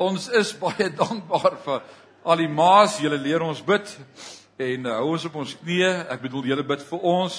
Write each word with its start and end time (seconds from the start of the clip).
Ons 0.00 0.30
is 0.32 0.54
baie 0.56 0.86
dankbaar 0.96 1.58
vir 1.60 1.80
al 2.24 2.40
die 2.40 2.48
maas, 2.48 2.94
julle 3.02 3.18
leer 3.20 3.42
ons 3.44 3.58
bid. 3.60 3.90
En 4.56 4.86
uh, 4.88 4.94
hou 4.96 5.10
ons 5.12 5.26
op 5.28 5.34
ons 5.42 5.50
knieë. 5.60 5.90
Ek 6.14 6.22
bedoel 6.22 6.46
julle 6.48 6.64
bid 6.64 6.80
vir 6.88 7.02
ons 7.10 7.34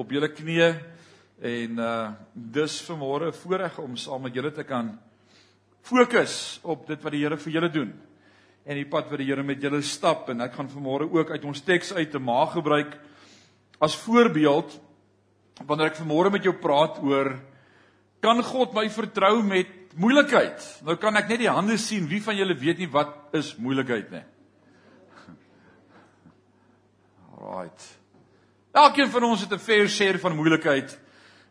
op 0.00 0.14
julle 0.16 0.30
knieë. 0.32 0.68
En 1.50 1.82
uh 1.84 1.98
dis 2.56 2.76
vanmôre 2.86 3.28
voorreg 3.42 3.76
om 3.82 3.98
saam 4.00 4.24
met 4.24 4.36
julle 4.36 4.52
te 4.52 4.64
kan 4.64 4.88
fokus 5.84 6.60
op 6.64 6.86
dit 6.88 7.04
wat 7.04 7.14
die 7.14 7.20
Here 7.20 7.38
vir 7.40 7.54
julle 7.54 7.70
doen 7.72 7.92
en 8.64 8.76
die 8.76 8.88
pad 8.88 9.08
wat 9.08 9.20
die 9.20 9.28
Here 9.28 9.44
met 9.44 9.60
julle 9.60 9.82
stap. 9.84 10.28
En 10.32 10.40
ek 10.44 10.56
gaan 10.56 10.72
vanmôre 10.72 11.08
ook 11.08 11.34
uit 11.36 11.44
ons 11.48 11.64
teks 11.64 11.92
uit 11.96 12.12
te 12.12 12.20
maag 12.20 12.54
gebruik 12.56 12.96
as 13.80 13.98
voorbeeld 14.06 14.72
wanneer 15.68 15.92
ek 15.92 16.00
vanmôre 16.00 16.32
met 16.32 16.48
jou 16.48 16.56
praat 16.64 16.96
oor 17.04 17.34
kan 18.24 18.40
God 18.44 18.72
my 18.76 18.86
vertrou 18.92 19.42
met 19.44 19.79
moeilikheid. 19.96 20.80
Nou 20.86 20.96
kan 20.96 21.16
ek 21.16 21.28
net 21.28 21.38
die 21.38 21.50
hande 21.50 21.78
sien. 21.78 22.08
Wie 22.08 22.22
van 22.22 22.36
julle 22.36 22.58
weet 22.58 22.78
nie 22.78 22.90
wat 22.90 23.14
is 23.32 23.56
moeilikheid 23.58 24.10
nie? 24.10 24.22
Alraight. 27.38 28.00
Elkeen 28.70 29.10
van 29.10 29.24
ons 29.24 29.40
het 29.40 29.52
'n 29.52 29.58
fair 29.58 29.88
share 29.88 30.18
van 30.18 30.36
moeilikheid 30.36 30.98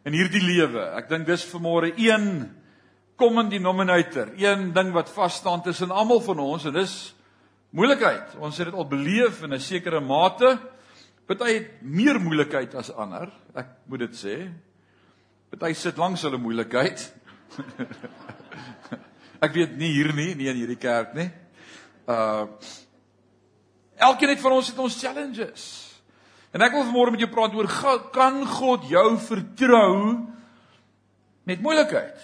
in 0.06 0.14
hierdie 0.14 0.44
lewe. 0.44 0.96
Ek 0.96 1.10
dink 1.10 1.28
dis 1.28 1.44
vanmôre 1.52 1.92
een 1.98 2.56
common 3.20 3.50
denominator, 3.50 4.32
een 4.38 4.72
ding 4.74 4.94
wat 4.96 5.10
vas 5.12 5.36
staan 5.36 5.62
tussen 5.62 5.92
almal 5.92 6.22
van 6.22 6.40
ons 6.40 6.66
en 6.66 6.74
dis 6.74 6.94
moeilikheid. 7.76 8.38
Ons 8.40 8.58
het 8.58 8.70
dit 8.70 8.76
al 8.76 8.88
beleef 8.88 9.44
in 9.44 9.54
'n 9.54 9.60
sekere 9.60 10.00
mate. 10.00 10.58
Party 11.28 11.54
het 11.54 11.82
meer 11.82 12.20
moeilikheid 12.20 12.76
as 12.76 12.92
ander. 12.92 13.30
Ek 13.54 13.68
moet 13.86 14.00
dit 14.00 14.16
sê. 14.16 14.50
Party 15.50 15.74
sit 15.74 15.98
langs 15.98 16.22
hulle 16.22 16.38
moeilikheid. 16.38 17.14
Ek 19.46 19.54
weet 19.56 19.78
nie 19.80 19.92
hier 19.94 20.14
nie, 20.14 20.34
nie 20.36 20.50
in 20.52 20.60
hierdie 20.60 20.80
kerk 20.80 21.16
nie. 21.18 21.30
Uh 22.10 22.48
Elkeen 24.00 24.32
het 24.32 24.40
van 24.40 24.54
ons 24.56 24.68
het 24.72 24.78
ons 24.80 24.96
challenges. 24.96 25.64
En 26.56 26.64
ek 26.64 26.72
wil 26.72 26.86
vanmôre 26.88 27.12
met 27.12 27.24
jou 27.26 27.30
praat 27.34 27.56
oor 27.58 27.68
kan 28.16 28.46
God 28.48 28.86
jou 28.88 29.18
vertrou 29.20 29.96
met 31.44 31.60
moeilikheid? 31.60 32.16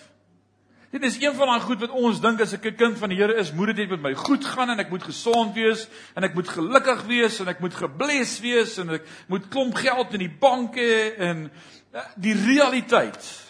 Dit 0.95 1.03
is 1.03 1.17
een 1.19 1.35
van 1.35 1.51
daai 1.51 1.65
goed 1.65 1.81
wat 1.83 1.91
ons 1.91 2.21
dink 2.23 2.39
as 2.39 2.53
ek 2.55 2.65
'n 2.65 2.75
kind 2.79 2.97
van 2.97 3.09
die 3.09 3.17
Here 3.17 3.35
is, 3.35 3.51
moet 3.51 3.75
dit 3.75 3.83
net 3.83 3.89
met 3.89 4.01
my 4.01 4.13
goed 4.13 4.45
gaan 4.45 4.69
en 4.69 4.79
ek 4.79 4.89
moet 4.89 5.03
gesond 5.03 5.53
wees 5.53 5.87
en 6.15 6.23
ek 6.23 6.33
moet 6.33 6.47
gelukkig 6.47 7.03
wees 7.05 7.39
en 7.39 7.47
ek 7.47 7.59
moet 7.59 7.73
gebless 7.73 8.39
wees 8.39 8.77
en 8.77 8.89
ek 8.89 9.03
moet 9.27 9.49
klomp 9.49 9.75
geld 9.75 10.13
in 10.13 10.19
die 10.19 10.37
banke 10.39 11.15
en 11.17 11.51
uh, 11.93 11.99
die 12.15 12.33
realiteit 12.33 13.44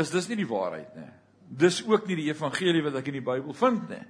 is 0.00 0.10
dis 0.10 0.28
nie 0.30 0.40
die 0.40 0.48
waarheid 0.48 0.94
nie. 0.98 1.10
Dis 1.64 1.82
ook 1.86 2.08
nie 2.08 2.16
die 2.18 2.30
evangelie 2.30 2.82
wat 2.84 2.98
ek 2.98 3.10
in 3.12 3.18
die 3.20 3.24
Bybel 3.24 3.54
vind 3.56 3.88
nie. 3.92 4.02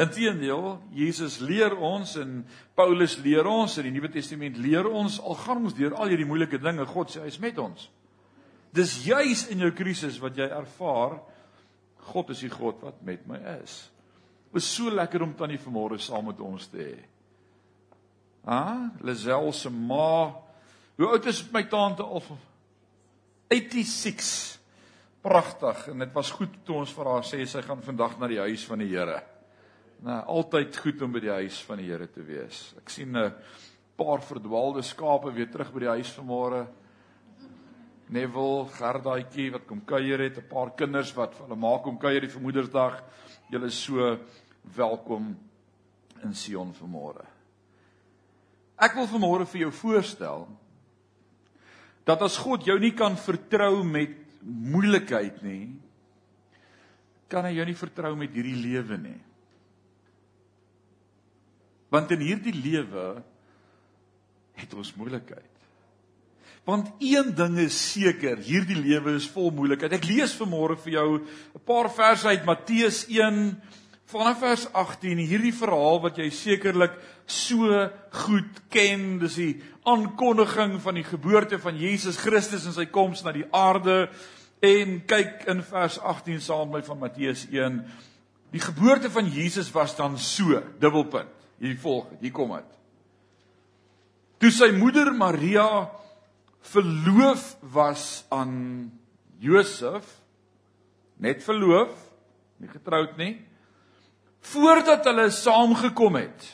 Inteendeel, 0.00 0.78
Jesus 0.96 1.36
leer 1.44 1.74
ons 1.76 2.14
en 2.20 2.38
Paulus 2.78 3.18
leer 3.20 3.46
ons 3.46 3.74
in 3.78 3.90
die 3.90 3.92
Nuwe 3.92 4.08
Testament 4.14 4.56
leer 4.56 4.88
ons 4.88 5.18
al 5.20 5.36
gaan 5.42 5.66
ons 5.66 5.76
deur 5.76 5.94
al 6.00 6.14
hierdie 6.14 6.28
moeilike 6.28 6.60
dinge, 6.62 6.86
God 6.88 7.12
sê 7.12 7.20
hy 7.20 7.28
is 7.28 7.40
met 7.42 7.60
ons. 7.60 7.90
Dis 8.72 8.94
juis 9.04 9.44
in 9.52 9.60
jou 9.60 9.70
krisis 9.76 10.16
wat 10.22 10.38
jy 10.40 10.48
ervaar 10.48 11.18
God 12.08 12.32
is 12.32 12.40
die 12.42 12.50
God 12.50 12.80
wat 12.82 13.02
met 13.04 13.26
my 13.28 13.38
is. 13.60 13.76
Dit 14.52 14.62
is 14.62 14.70
so 14.74 14.90
lekker 14.90 15.22
om 15.22 15.36
tannie 15.36 15.60
vanmôre 15.60 16.00
saam 16.02 16.26
met 16.30 16.40
ons 16.42 16.66
te 16.72 16.80
hê. 16.80 16.96
Ah, 18.42 18.88
Lazel 19.04 19.52
se 19.54 19.70
ma. 19.70 20.32
Hoe 20.98 21.12
oud 21.14 21.28
is 21.30 21.44
my 21.52 21.62
tante 21.70 22.02
al? 22.02 22.24
86 23.52 24.32
pragtig 25.22 25.86
en 25.92 26.02
dit 26.02 26.14
was 26.14 26.30
goed 26.34 26.54
toe 26.66 26.80
ons 26.82 26.92
vir 26.96 27.10
haar 27.12 27.26
sê 27.26 27.44
sy 27.46 27.62
gaan 27.62 27.82
vandag 27.82 28.18
na 28.18 28.28
die 28.30 28.40
huis 28.42 28.64
van 28.66 28.82
die 28.82 28.90
Here. 28.90 29.20
Nou 30.02 30.18
altyd 30.34 30.76
goed 30.82 31.02
om 31.06 31.12
by 31.14 31.22
die 31.22 31.34
huis 31.36 31.60
van 31.66 31.78
die 31.78 31.90
Here 31.90 32.08
te 32.10 32.24
wees. 32.26 32.74
Ek 32.78 32.90
sien 32.90 33.16
'n 33.16 33.32
paar 33.96 34.20
verdwaalde 34.20 34.82
skape 34.82 35.32
weer 35.32 35.50
terug 35.50 35.72
by 35.72 35.80
die 35.80 35.94
huis 35.94 36.12
vanmôre. 36.18 36.66
Neville, 38.08 38.66
Gerdaatjie 38.66 39.52
wat 39.52 39.66
kom 39.66 39.84
kuier 39.84 40.18
het, 40.18 40.38
'n 40.38 40.48
paar 40.48 40.74
kinders 40.74 41.14
wat 41.14 41.34
hulle 41.38 41.56
maak 41.56 41.86
om 41.86 41.98
kuier 41.98 42.20
die 42.20 42.28
vermoedersdag. 42.28 43.02
Julle 43.50 43.66
is 43.66 43.84
so 43.84 44.18
welkom 44.76 45.36
in 46.24 46.34
Sion 46.34 46.74
vanmôre. 46.74 47.24
Ek 48.78 48.94
wil 48.94 49.06
vanmôre 49.06 49.46
vir 49.46 49.60
jou 49.60 49.70
voorstel 49.70 50.48
dat 52.04 52.22
as 52.22 52.36
God 52.36 52.64
jou 52.64 52.78
nie 52.78 52.94
kan 52.94 53.16
vertrou 53.16 53.84
met 53.84 54.21
moeilikheid 54.42 55.42
nie, 55.44 55.66
kan 57.32 57.46
hy 57.48 57.54
jou 57.56 57.66
nie 57.68 57.78
vertrou 57.78 58.12
met 58.18 58.34
hierdie 58.34 58.58
lewe 58.58 58.98
nie. 59.00 59.20
Want 61.92 62.12
in 62.14 62.24
hierdie 62.24 62.54
lewe 62.56 63.06
het 64.56 64.74
ons 64.76 64.92
moeilikheid. 64.96 65.48
Want 66.68 66.92
een 67.02 67.32
ding 67.34 67.56
is 67.58 67.74
seker, 67.74 68.38
hierdie 68.38 68.78
lewe 68.78 69.16
is 69.18 69.26
vol 69.32 69.50
moeilikheid. 69.54 69.96
Ek 69.98 70.06
lees 70.06 70.34
vanmôre 70.38 70.76
vir 70.84 70.92
jou 70.94 71.08
'n 71.18 71.64
paar 71.66 71.90
verse 71.90 72.28
uit 72.28 72.44
Matteus 72.46 73.04
1 73.08 73.60
vanaf 74.12 74.42
vers 74.42 74.66
18, 74.76 75.20
hierdie 75.24 75.54
verhaal 75.56 76.00
wat 76.04 76.18
jy 76.20 76.28
sekerlik 76.34 76.94
so 77.28 77.68
goed 78.24 78.60
ken, 78.72 79.16
dis 79.22 79.38
die 79.40 79.52
aankondiging 79.88 80.76
van 80.84 80.98
die 80.98 81.06
geboorte 81.06 81.58
van 81.62 81.78
Jesus 81.80 82.20
Christus 82.20 82.66
en 82.68 82.76
sy 82.76 82.86
koms 82.92 83.24
na 83.24 83.32
die 83.34 83.46
aarde. 83.56 84.06
En 84.62 85.00
kyk 85.08 85.46
in 85.50 85.62
vers 85.66 85.96
18 85.98 86.42
saam 86.44 86.68
met 86.70 86.82
my 86.82 86.88
van 86.90 87.00
Matteus 87.00 87.46
1. 87.50 87.80
Die 88.52 88.62
geboorte 88.62 89.10
van 89.10 89.30
Jesus 89.32 89.72
was 89.74 89.96
dan 89.96 90.18
so, 90.20 90.60
dubbelpunt. 90.78 91.32
Hier 91.62 91.78
volg, 91.78 92.10
hier 92.20 92.34
kom 92.34 92.52
dit. 92.56 92.68
Toe 94.42 94.50
sy 94.50 94.72
moeder 94.74 95.12
Maria 95.14 95.86
verloof 96.72 97.56
was 97.74 98.24
aan 98.34 98.90
Josef, 99.42 100.06
net 101.22 101.42
verloof, 101.46 101.94
nie 102.62 102.70
getroud 102.70 103.16
nie, 103.18 103.36
voordat 104.42 105.06
hulle 105.06 105.30
saamgekom 105.30 106.18
het, 106.18 106.48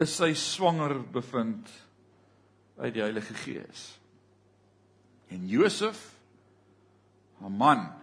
is 0.00 0.16
sy 0.16 0.32
swanger 0.38 0.96
bevind 1.12 1.68
uit 2.80 2.94
die 2.94 3.04
Heilige 3.04 3.36
Gees. 3.42 3.98
En 5.28 5.46
Josef 5.48 5.98
'n 7.40 7.52
man 7.56 8.00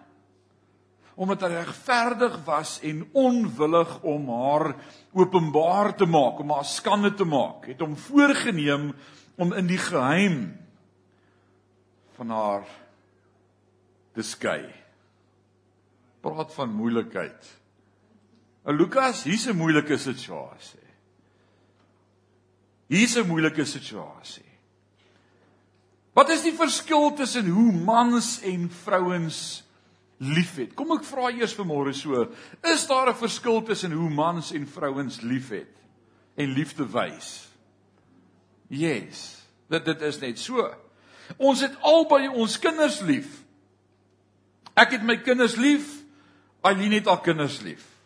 omdat 1.18 1.42
hy 1.42 1.50
regverdig 1.50 2.36
was 2.46 2.78
en 2.86 3.02
onwillig 3.18 4.02
om 4.06 4.28
haar 4.30 4.76
openbaar 5.18 5.96
te 5.98 6.06
maak, 6.06 6.40
om 6.44 6.52
haar 6.54 6.66
skande 6.66 7.10
te 7.18 7.26
maak, 7.26 7.66
het 7.66 7.82
hom 7.82 7.96
voorgenem 7.98 8.92
om 9.36 9.54
in 9.58 9.70
die 9.70 9.82
geheim 9.82 10.38
van 12.20 12.30
haar 12.30 12.68
te 14.14 14.22
skei. 14.22 14.62
Praat 16.22 16.54
van 16.54 16.70
moeilikheid. 16.78 17.50
En 18.68 18.76
Lukas, 18.76 19.24
hier's 19.24 19.48
'n 19.48 19.56
moeilike 19.56 19.98
situasie. 19.98 20.88
Hier's 22.88 23.16
'n 23.16 23.28
moeilike 23.28 23.66
situasie. 23.66 24.44
Wat 26.14 26.30
is 26.30 26.42
die 26.42 26.54
verskil 26.54 27.14
tussen 27.14 27.48
hoe 27.48 27.72
mans 27.72 28.42
en 28.42 28.70
vrouens 28.72 29.64
liefhet? 30.18 30.74
Kom 30.74 30.92
ek 30.92 31.04
vra 31.04 31.30
eers 31.30 31.56
vanmôre 31.56 31.94
so, 31.94 32.28
is 32.64 32.88
daar 32.88 33.10
'n 33.10 33.16
verskil 33.16 33.64
tussen 33.64 33.92
hoe 33.92 34.10
mans 34.10 34.52
en 34.52 34.68
vrouens 34.68 35.22
liefhet 35.22 35.72
en 36.36 36.50
liefde 36.50 36.88
wys? 36.92 37.48
Yes, 38.68 39.46
dit 39.70 39.86
dit 39.86 40.02
is 40.02 40.20
net 40.20 40.40
so. 40.40 40.74
Ons 41.38 41.62
het 41.62 41.82
albei 41.82 42.28
ons 42.28 42.60
kinders 42.60 43.00
lief. 43.00 43.44
Ek 44.76 44.92
het 44.92 45.04
my 45.04 45.18
kinders 45.18 45.56
lief, 45.56 46.04
Aileen 46.62 46.92
het 46.92 47.06
haar 47.06 47.22
kinders 47.22 47.62
lief. 47.62 47.97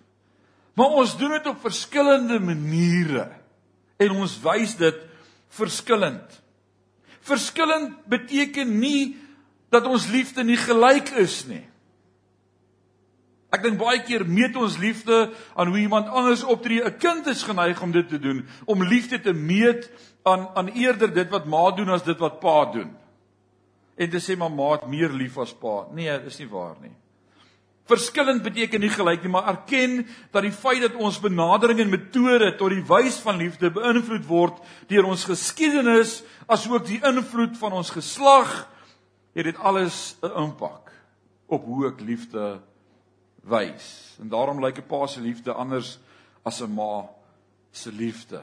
Maar 0.73 0.97
ons 1.01 1.17
doen 1.17 1.33
dit 1.35 1.47
op 1.47 1.63
verskillende 1.63 2.39
maniere 2.39 3.27
en 4.01 4.13
ons 4.23 4.37
wys 4.43 4.75
dit 4.79 5.01
verskillend. 5.51 6.37
Verskillend 7.27 7.99
beteken 8.09 8.79
nie 8.79 9.17
dat 9.71 9.85
ons 9.85 10.07
liefde 10.11 10.43
nie 10.43 10.59
gelyk 10.59 11.11
is 11.21 11.43
nie. 11.47 11.63
Ek 13.51 13.65
dink 13.65 13.75
baie 13.81 13.99
keer 14.07 14.23
meet 14.23 14.55
ons 14.55 14.77
liefde 14.79 15.25
aan 15.59 15.73
hoe 15.73 15.81
iemand 15.83 16.07
anders 16.07 16.43
optree. 16.43 16.79
'n 16.83 16.97
Kind 16.97 17.27
is 17.27 17.43
geneig 17.43 17.81
om 17.81 17.91
dit 17.91 18.07
te 18.07 18.19
doen, 18.19 18.47
om 18.65 18.83
liefde 18.83 19.19
te 19.19 19.33
meet 19.33 19.91
aan 20.23 20.47
aan 20.55 20.67
eerder 20.67 21.13
dit 21.13 21.29
wat 21.29 21.45
ma 21.45 21.71
doen 21.71 21.89
as 21.89 22.03
dit 22.03 22.17
wat 22.17 22.39
pa 22.39 22.71
doen. 22.71 22.95
En 23.95 24.09
te 24.09 24.19
sê 24.19 24.37
maar 24.37 24.51
ma 24.51 24.71
het 24.71 24.87
meer 24.87 25.09
lief 25.09 25.37
as 25.37 25.53
pa. 25.53 25.87
Nee, 25.91 26.23
dis 26.23 26.39
nie 26.39 26.47
waar 26.47 26.75
nie. 26.81 26.95
Verskillend 27.89 28.43
beteken 28.43 28.79
nie 28.79 28.91
gelyk 28.93 29.23
nie, 29.23 29.31
maar 29.33 29.47
erken 29.47 30.05
dat 30.31 30.45
die 30.45 30.53
feit 30.53 30.81
dat 30.81 30.95
ons 30.95 31.19
benadering 31.19 31.79
en 31.81 31.89
metode 31.89 32.51
tot 32.59 32.69
die 32.69 32.83
wys 32.87 33.17
van 33.23 33.41
liefde 33.41 33.71
beïnvloed 33.73 34.27
word 34.29 34.61
deur 34.87 35.09
ons 35.09 35.25
geskiedenis, 35.25 36.21
asook 36.47 36.85
die 36.85 37.01
invloed 37.01 37.57
van 37.57 37.73
ons 37.73 37.89
geslag, 37.89 38.67
het 39.33 39.45
dit 39.45 39.57
alles 39.57 40.15
'n 40.21 40.31
impak 40.43 40.91
op 41.47 41.65
hoe 41.65 41.87
ek 41.87 42.01
liefde 42.01 42.61
wys. 43.43 44.17
En 44.19 44.29
daarom 44.29 44.59
lyk 44.63 44.77
'n 44.77 44.87
pa 44.87 45.07
se 45.07 45.21
liefde 45.21 45.53
anders 45.53 45.99
as 46.43 46.61
'n 46.61 46.73
ma 46.73 47.09
se 47.71 47.91
liefde. 47.91 48.41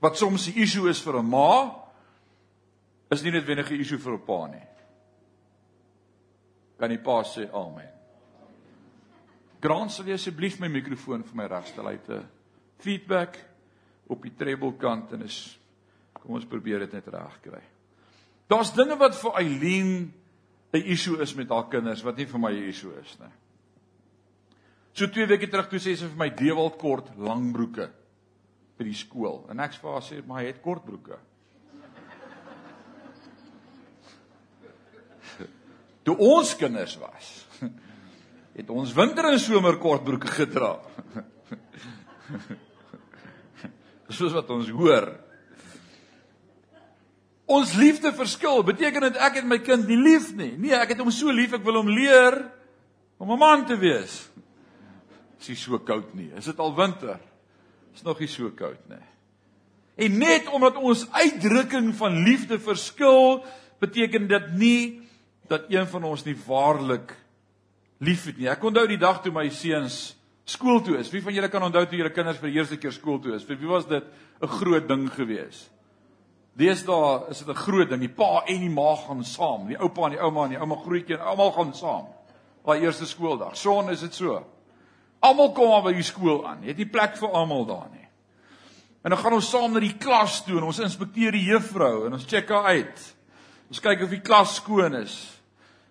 Wat 0.00 0.16
soms 0.16 0.48
'n 0.48 0.58
issue 0.58 0.88
is 0.88 1.00
vir 1.00 1.18
'n 1.18 1.28
ma, 1.28 1.74
is 3.10 3.22
nie 3.22 3.30
noodwendig 3.30 3.70
'n 3.70 3.80
issue 3.80 3.98
vir 3.98 4.12
'n 4.12 4.24
pa 4.24 4.46
nie. 4.46 4.66
Kan 6.78 6.88
die 6.88 6.98
pa 6.98 7.22
sê 7.22 7.50
amen? 7.52 7.99
Grant 9.60 9.92
sal 9.92 10.08
jy 10.08 10.16
asseblief 10.16 10.56
my 10.60 10.68
mikrofoon 10.72 11.22
vir 11.26 11.36
my 11.36 11.46
regstel 11.52 11.86
uit 11.86 12.08
'n 12.08 12.28
feedback 12.80 13.36
op 14.08 14.22
die 14.22 14.32
treble 14.36 14.72
kant 14.80 15.12
en 15.12 15.22
is 15.22 15.58
kom 16.12 16.34
ons 16.34 16.48
probeer 16.48 16.78
dit 16.78 16.92
net 16.92 17.06
regkry. 17.06 17.62
Daar's 18.48 18.72
dinge 18.74 18.96
wat 18.96 19.16
vir 19.16 19.32
Eileen 19.36 20.12
'n 20.72 20.82
issue 20.84 21.20
is 21.20 21.34
met 21.34 21.48
haar 21.48 21.68
kinders 21.68 22.02
wat 22.02 22.16
nie 22.16 22.26
vir 22.26 22.40
my 22.40 22.52
'n 22.52 22.68
issue 22.68 22.92
is 23.00 23.18
nie. 23.18 23.32
So 24.92 25.06
2 25.06 25.26
weke 25.26 25.48
terug 25.48 25.68
toe 25.68 25.78
sê 25.78 25.96
sy 25.96 26.06
vir 26.06 26.16
my 26.16 26.30
dewald 26.30 26.78
kort 26.78 27.16
langbroeke 27.16 27.90
by 28.78 28.84
die 28.84 28.94
skool 28.94 29.46
en 29.50 29.60
ek 29.60 29.72
sê 29.72 30.00
sy 30.02 30.22
maar 30.26 30.40
hy 30.40 30.46
het 30.46 30.62
kortbroeke. 30.62 31.18
Toe 36.04 36.16
ons 36.16 36.54
kinders 36.56 36.96
was 36.96 37.46
het 38.56 38.70
ons 38.70 38.92
winter 38.96 39.30
en 39.30 39.40
somer 39.40 39.78
kortbroeke 39.78 40.30
gedra. 40.34 40.78
Soos 44.10 44.34
wat 44.34 44.50
ons 44.50 44.70
hoor. 44.74 45.12
Ons 47.50 47.74
liefde 47.78 48.12
verskil. 48.14 48.62
Beteken 48.66 49.08
dit 49.08 49.20
ek 49.22 49.40
het 49.40 49.48
my 49.48 49.58
kind 49.62 49.86
nie 49.90 49.98
lief 49.98 50.30
nie? 50.38 50.52
Nee, 50.58 50.74
ek 50.78 50.94
het 50.94 51.02
hom 51.02 51.10
so 51.14 51.32
lief 51.34 51.54
ek 51.56 51.64
wil 51.66 51.80
hom 51.82 51.90
leer 51.90 52.38
om 53.18 53.30
'n 53.30 53.38
man 53.38 53.66
te 53.66 53.78
wees. 53.78 54.28
Is 55.40 55.46
dit 55.46 55.58
so 55.58 55.78
koud 55.78 56.14
nie? 56.14 56.30
Is 56.36 56.44
dit 56.44 56.58
al 56.58 56.74
winter? 56.74 57.18
Is 57.94 58.02
nog 58.02 58.20
nie 58.20 58.28
so 58.28 58.50
koud 58.50 58.88
nie. 58.88 59.06
En 59.96 60.18
net 60.18 60.48
omdat 60.48 60.76
ons 60.76 61.06
uitdrukking 61.12 61.94
van 61.94 62.22
liefde 62.24 62.58
verskil, 62.58 63.44
beteken 63.80 64.28
dit 64.28 64.52
nie 64.56 65.08
dat 65.48 65.64
een 65.68 65.86
van 65.86 66.04
ons 66.04 66.24
nie 66.24 66.36
waarlik 66.46 67.16
liefhet 68.00 68.38
nie. 68.38 68.48
Ek 68.50 68.64
onthou 68.64 68.86
die 68.88 69.00
dag 69.00 69.20
toe 69.22 69.32
my 69.32 69.48
seuns 69.52 70.16
skool 70.48 70.80
toe 70.84 70.98
is. 70.98 71.10
Wie 71.12 71.22
van 71.22 71.34
julle 71.36 71.50
kan 71.52 71.62
onthou 71.62 71.84
toe 71.86 72.00
julle 72.00 72.12
kinders 72.14 72.40
vir 72.40 72.50
die 72.50 72.58
eerste 72.58 72.78
keer 72.80 72.94
skool 72.94 73.20
toe 73.22 73.36
is? 73.36 73.44
Vir 73.46 73.60
wie 73.60 73.68
was 73.70 73.86
dit 73.86 74.04
'n 74.42 74.46
groot 74.46 74.88
ding 74.88 75.08
geweest? 75.10 75.70
Deesdae 76.56 77.30
is 77.30 77.38
dit 77.38 77.48
'n 77.48 77.54
groot 77.54 77.88
ding. 77.88 78.00
Die 78.00 78.08
pa 78.08 78.42
en 78.46 78.60
die 78.60 78.70
ma 78.70 78.96
gaan 78.96 79.24
saam. 79.24 79.68
Die 79.68 79.78
oupa 79.78 80.04
en 80.04 80.10
die 80.10 80.20
ouma 80.20 80.44
en 80.44 80.50
die 80.50 80.58
ouma 80.58 80.76
grootjie 80.76 81.16
en 81.16 81.24
almal 81.24 81.52
gaan 81.52 81.74
saam. 81.74 82.06
Daai 82.64 82.80
eerste 82.80 83.06
skooldag. 83.06 83.56
Son 83.56 83.90
is 83.90 84.00
dit 84.00 84.14
so. 84.14 84.44
Almal 85.20 85.52
kom 85.52 85.68
maar 85.68 85.82
by 85.82 85.92
die 85.92 86.02
skool 86.02 86.46
aan. 86.46 86.62
Jy 86.62 86.68
het 86.68 86.76
nie 86.76 86.88
plek 86.88 87.16
vir 87.16 87.28
almal 87.28 87.66
daar 87.66 87.88
nie. 87.92 88.08
En 89.02 89.10
dan 89.10 89.18
gaan 89.18 89.32
ons 89.32 89.50
saam 89.50 89.72
na 89.72 89.80
die 89.80 89.96
klas 89.96 90.44
toe 90.44 90.58
en 90.58 90.62
ons 90.62 90.78
inspekteer 90.78 91.32
die 91.32 91.44
juffrou 91.44 92.06
en 92.06 92.12
ons 92.12 92.24
check 92.24 92.48
haar 92.48 92.64
uit. 92.64 93.16
Ons 93.68 93.80
kyk 93.80 94.02
of 94.02 94.10
die 94.10 94.20
klas 94.20 94.54
skoon 94.54 94.94
is. 94.94 95.39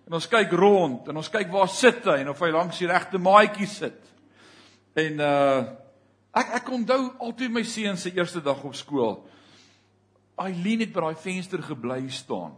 En 0.08 0.16
ons 0.18 0.30
kyk 0.30 0.54
rond 0.58 1.08
en 1.08 1.20
ons 1.20 1.32
kyk 1.32 1.50
waar 1.52 1.68
sit 1.72 2.04
hy 2.08 2.20
en 2.22 2.32
of 2.32 2.40
hy 2.42 2.50
langs 2.54 2.80
die 2.80 2.88
regte 2.90 3.20
maatjie 3.22 3.68
sit. 3.70 4.00
En 4.98 5.22
uh 5.26 5.60
ek 6.30 6.52
ek 6.60 6.68
onthou 6.70 7.08
altyd 7.26 7.50
my 7.50 7.64
seun 7.66 7.96
se 7.98 8.12
eerste 8.14 8.38
dag 8.40 8.60
op 8.64 8.74
skool. 8.78 9.16
Eileen 10.38 10.84
het 10.84 10.92
by 10.94 11.08
daai 11.08 11.18
venster 11.18 11.62
gebly 11.66 12.04
staan. 12.14 12.52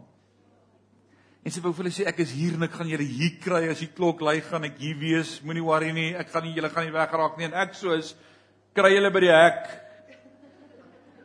En 1.43 1.51
sy 1.51 1.59
wou 1.59 1.73
vir 1.73 1.83
hulle 1.83 1.95
sê 1.95 2.05
ek 2.07 2.21
is 2.23 2.31
hier 2.31 2.53
en 2.55 2.63
ek 2.63 2.77
gaan 2.77 2.87
julle 2.87 3.07
hier 3.07 3.33
kry 3.43 3.65
as 3.71 3.81
die 3.83 3.89
klok 3.91 4.21
lui 4.23 4.37
gaan 4.45 4.63
ek 4.69 4.77
hier 4.79 4.99
wees. 5.01 5.39
Moenie 5.43 5.65
worry 5.65 5.89
nie. 5.91 6.13
Ek 6.15 6.29
gaan 6.31 6.45
nie 6.47 6.53
julle 6.55 6.69
gaan 6.71 6.85
nie 6.87 6.95
weggeraak 6.95 7.35
nie 7.39 7.49
en 7.49 7.57
ek 7.65 7.73
soos 7.75 8.13
kry 8.77 8.93
julle 8.93 9.11
by 9.11 9.23
die 9.25 9.33
hek. 9.33 9.65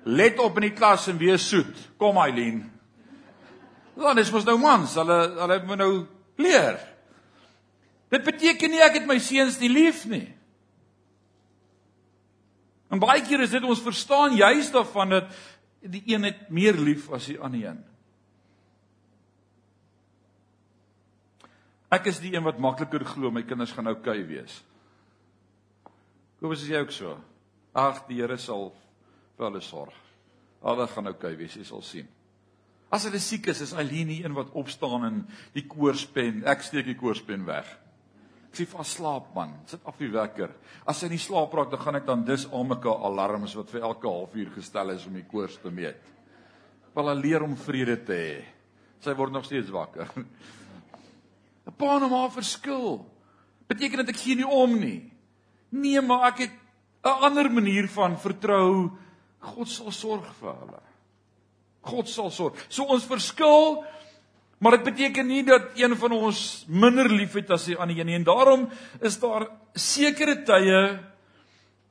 Let 0.08 0.40
op 0.42 0.56
in 0.58 0.70
die 0.70 0.74
klas 0.74 1.06
en 1.12 1.20
wees 1.20 1.46
soet. 1.46 1.70
Kom 2.00 2.18
Eileen. 2.18 2.64
Dan 3.98 4.20
is 4.22 4.30
mos 4.30 4.46
nou 4.46 4.56
mans. 4.62 4.94
Hulle 4.98 5.18
hulle 5.40 5.58
moet 5.66 5.80
nou 5.80 5.92
leer. 6.38 6.78
Dit 8.12 8.24
beteken 8.24 8.72
nie 8.72 8.82
ek 8.84 9.00
het 9.00 9.08
my 9.08 9.18
seuns 9.20 9.58
nie 9.60 9.70
lief 9.72 10.04
nie. 10.08 10.26
En 12.88 13.02
baie 13.02 13.20
keer 13.26 13.42
is 13.44 13.52
dit 13.52 13.64
ons 13.64 13.82
verstaan 13.84 14.36
juist 14.38 14.72
daarvan 14.72 15.18
dat 15.18 15.32
die 15.84 16.02
een 16.08 16.24
het 16.30 16.46
meer 16.50 16.78
lief 16.78 17.10
as 17.12 17.28
die 17.28 17.36
ander 17.36 17.66
een. 17.66 17.82
Ek 21.92 22.08
is 22.08 22.20
die 22.20 22.34
een 22.34 22.44
wat 22.44 22.60
makliker 22.60 23.04
glo 23.08 23.32
my 23.32 23.42
kinders 23.48 23.72
gaan 23.76 23.88
oukei 23.88 24.20
okay 24.22 24.26
wees. 24.28 24.58
Kom 26.40 26.52
as 26.52 26.64
jy 26.64 26.80
ook 26.80 26.92
so. 26.94 27.16
Ag, 27.76 28.04
die 28.08 28.20
Here 28.20 28.36
sal 28.40 28.70
vir 29.36 29.48
hulle 29.48 29.62
sorg. 29.64 29.96
Hulle 30.64 30.88
gaan 30.92 31.10
oukei 31.10 31.32
okay 31.32 31.40
wees, 31.40 31.56
jy 31.56 31.64
sal 31.68 31.84
sien. 31.84 32.08
As 32.90 33.04
hulle 33.04 33.20
siek 33.20 33.50
is, 33.52 33.60
is 33.60 33.74
die 33.90 34.22
een 34.24 34.34
wat 34.34 34.54
opstaan 34.56 35.04
en 35.04 35.18
die 35.52 35.66
koorspen, 35.68 36.42
ek 36.48 36.62
steek 36.64 36.86
die 36.86 36.96
koorspen 36.96 37.44
weg. 37.46 37.68
Ek 38.48 38.56
sê 38.56 38.64
vas 38.70 38.94
slaap 38.96 39.34
man, 39.36 39.52
sit 39.68 39.84
af 39.84 39.98
die 40.00 40.08
wekker. 40.08 40.54
As 40.88 41.02
hy 41.04 41.10
nie 41.12 41.20
slaap 41.20 41.52
raak, 41.52 41.68
dan 41.70 41.82
gaan 41.82 41.98
ek 42.00 42.06
dan 42.06 42.24
dis 42.24 42.46
almekaar 42.48 43.04
alarms 43.04 43.54
wat 43.58 43.68
vir 43.74 43.84
elke 43.84 44.08
halfuur 44.08 44.54
gestel 44.54 44.94
is 44.94 45.04
om 45.06 45.18
die 45.18 45.26
koors 45.28 45.58
te 45.60 45.70
meet. 45.70 46.00
Wil 46.96 47.12
hy 47.12 47.16
leer 47.18 47.44
om 47.44 47.58
vrede 47.60 47.98
te 48.08 48.16
hê. 48.16 48.38
Sy 49.04 49.12
word 49.14 49.36
nog 49.36 49.44
steeds 49.44 49.68
wakker. 49.70 50.08
'n 51.68 51.76
Pa 51.76 51.96
en 51.96 52.08
'n 52.08 52.10
ma 52.10 52.24
verskil. 52.32 53.04
Beteken 53.68 54.00
dit 54.00 54.14
ek 54.14 54.22
gee 54.24 54.36
nie 54.40 54.48
om 54.48 54.78
nie. 54.80 55.12
Nee, 55.68 56.00
maar 56.00 56.32
ek 56.32 56.38
het 56.48 56.54
'n 57.04 57.24
ander 57.28 57.50
manier 57.52 57.88
van 57.88 58.16
vertrou. 58.16 58.96
God 59.38 59.68
sal 59.68 59.92
sorg 59.92 60.32
vir 60.40 60.54
hulle. 60.54 60.87
God 61.88 62.10
sal 62.10 62.30
sorg. 62.34 62.58
So 62.68 62.86
ons 62.92 63.06
verskil, 63.08 63.82
maar 64.60 64.78
dit 64.78 64.88
beteken 64.90 65.28
nie 65.28 65.42
dat 65.46 65.76
een 65.78 65.94
van 65.98 66.14
ons 66.16 66.40
minder 66.68 67.08
liefhet 67.10 67.50
as 67.54 67.68
die 67.70 67.76
ander 67.78 67.98
een 67.98 68.10
nie. 68.10 68.18
En 68.18 68.26
daarom 68.26 68.66
is 69.00 69.18
daar 69.22 69.48
sekere 69.78 70.40
tye 70.46 70.82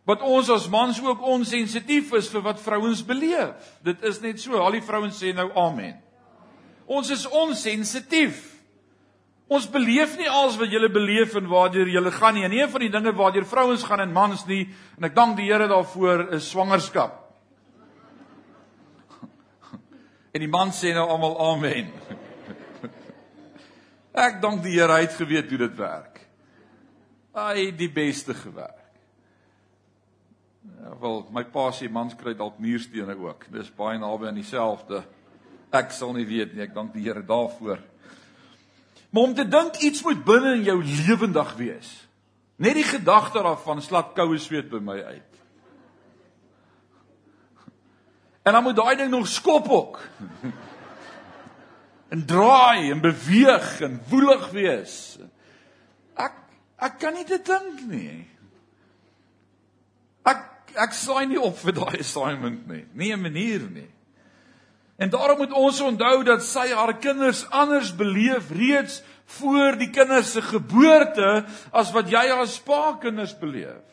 wat 0.08 0.24
ons 0.24 0.50
as 0.54 0.70
mans 0.72 1.00
ook 1.04 1.24
onsensitief 1.28 2.14
is 2.16 2.30
vir 2.32 2.44
wat 2.46 2.62
vrouens 2.64 3.02
beleef. 3.04 3.72
Dit 3.84 4.04
is 4.08 4.22
net 4.24 4.40
so. 4.40 4.56
Al 4.56 4.80
die 4.80 4.86
vrouens 4.86 5.18
sê 5.20 5.34
nou 5.36 5.50
amen. 5.60 5.98
Ons 6.88 7.12
is 7.12 7.26
onsensitief. 7.28 8.40
Ons 9.52 9.68
beleef 9.72 10.16
nie 10.20 10.28
als 10.32 10.56
wat 10.60 10.72
julle 10.72 10.90
beleef 10.92 11.36
en 11.40 11.48
waartoe 11.52 11.86
julle 11.92 12.12
gaan 12.12 12.36
nie. 12.36 12.44
En 12.48 12.56
een 12.56 12.72
van 12.72 12.84
die 12.84 12.92
dinge 12.92 13.14
waartoe 13.16 13.46
vrouens 13.48 13.84
gaan 13.84 14.04
en 14.04 14.16
mans 14.16 14.44
nie, 14.48 14.66
en 15.00 15.08
ek 15.08 15.16
dank 15.16 15.38
die 15.40 15.48
Here 15.48 15.68
daarvoor, 15.72 16.30
is 16.40 16.50
swangerskap. 16.52 17.27
En 20.32 20.44
die 20.44 20.52
man 20.52 20.74
sê 20.76 20.94
nou 20.96 21.06
almal 21.10 21.38
amen. 21.54 21.92
Ek 24.28 24.42
dank 24.42 24.64
die 24.66 24.76
Here 24.78 25.00
uit 25.04 25.14
geweet 25.16 25.50
hoe 25.54 25.62
dit 25.66 25.78
werk. 25.78 26.24
Hy 27.38 27.70
die 27.78 27.92
beste 27.94 28.34
gewerk. 28.34 28.74
Ja, 30.82 30.96
wel, 31.00 31.22
my 31.34 31.44
pa 31.52 31.70
sê 31.76 31.90
mans 31.92 32.16
kry 32.18 32.34
dalk 32.38 32.58
muurstene 32.62 33.16
ook. 33.18 33.48
Dis 33.54 33.70
baie 33.78 34.00
naby 34.02 34.30
aan 34.30 34.40
dieselfde. 34.40 35.04
Ek 35.76 35.94
sal 35.96 36.16
nie 36.18 36.26
weet 36.28 36.56
nie. 36.56 36.66
Ek 36.66 36.76
dank 36.76 36.94
die 36.96 37.06
Here 37.06 37.24
daarvoor. 37.26 37.80
Maar 39.10 39.24
om 39.24 39.34
te 39.36 39.48
dink 39.48 39.80
iets 39.86 40.04
moet 40.04 40.26
binne 40.26 40.58
in 40.58 40.66
jou 40.68 40.78
lewendig 40.84 41.54
wees. 41.60 41.94
Net 42.58 42.76
die 42.76 42.88
gedagte 42.88 43.44
daarvan 43.46 43.82
slaat 43.86 44.16
koue 44.18 44.40
sweet 44.42 44.70
by 44.72 44.82
my 44.84 44.98
uit. 44.98 45.37
En 48.48 48.54
dan 48.54 48.64
moet 48.64 48.76
daai 48.76 48.96
ding 48.96 49.10
nog 49.10 49.28
skop 49.28 49.70
ook. 49.70 50.00
en 52.14 52.26
draai 52.26 52.92
en 52.92 53.02
beweeg 53.02 53.82
en 53.82 54.00
woelig 54.08 54.50
wees. 54.56 55.18
Ek 56.16 56.38
ek 56.80 56.94
kan 57.02 57.18
nie 57.18 57.26
dit 57.28 57.44
dink 57.44 57.82
nie. 57.90 58.22
Ek 60.24 60.46
ek 60.80 60.96
saai 60.96 61.26
nie 61.28 61.42
op 61.42 61.58
vir 61.60 61.76
daai 61.76 62.00
assignment 62.00 62.70
nie. 62.72 62.86
Nie 62.94 63.12
'n 63.16 63.22
manier 63.22 63.66
nie. 63.68 63.90
En 64.96 65.10
daarom 65.10 65.38
moet 65.38 65.52
ons 65.52 65.82
onthou 65.82 66.24
dat 66.24 66.44
sy 66.44 66.72
haar 66.72 66.94
kinders 67.04 67.44
anders 67.50 67.92
beleef 67.96 68.48
reeds 68.52 69.02
voor 69.26 69.76
die 69.76 69.90
kinders 69.90 70.32
se 70.32 70.42
geboorte 70.42 71.46
as 71.72 71.92
wat 71.92 72.10
jy 72.10 72.32
as 72.32 72.60
pa 72.60 72.96
kinders 73.02 73.36
beleef. 73.40 73.84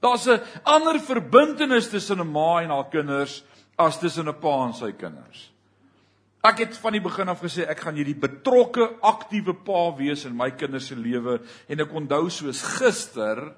Daar's 0.00 0.26
'n 0.28 0.40
ander 0.62 1.00
verbintenis 1.00 1.88
tussen 1.88 2.20
'n 2.20 2.30
ma 2.30 2.62
en 2.62 2.70
haar 2.70 2.88
kinders 2.88 3.42
as 3.78 3.98
tussen 3.98 4.28
'n 4.28 4.40
pa 4.40 4.66
en 4.66 4.72
sy 4.72 4.92
kinders. 4.92 5.50
Ek 6.44 6.58
het 6.58 6.76
van 6.76 6.92
die 6.92 7.00
begin 7.00 7.28
af 7.28 7.40
gesê 7.40 7.64
ek 7.68 7.80
gaan 7.80 7.94
hierdie 7.94 8.18
betrokke, 8.20 8.98
aktiewe 9.00 9.54
pa 9.54 9.96
wees 9.96 10.24
in 10.24 10.36
my 10.36 10.50
kinders 10.50 10.86
se 10.86 10.94
lewe 10.94 11.40
en 11.68 11.80
ek 11.80 11.94
onthou 11.94 12.28
soos 12.30 12.62
gister 12.62 13.54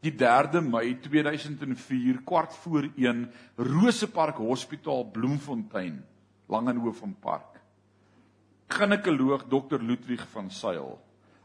die 0.00 0.12
3de 0.12 0.60
Mei 0.60 0.94
2004 1.00 2.22
kwart 2.24 2.52
voor 2.52 2.88
1 2.96 3.32
Rosepark 3.56 4.36
Hospitaal 4.36 5.10
Bloemfontein 5.10 6.04
Langehoofpark. 6.48 7.60
Ginekoloog 8.68 9.48
Dr 9.48 9.80
Ludwig 9.80 10.26
van 10.32 10.50
Sail 10.50 10.98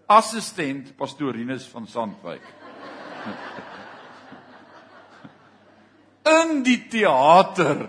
assistent 0.09 0.95
pastorinus 0.97 1.67
van 1.69 1.87
Sandwyk. 1.87 2.41
In 6.29 6.59
die 6.63 6.81
teater. 6.91 7.87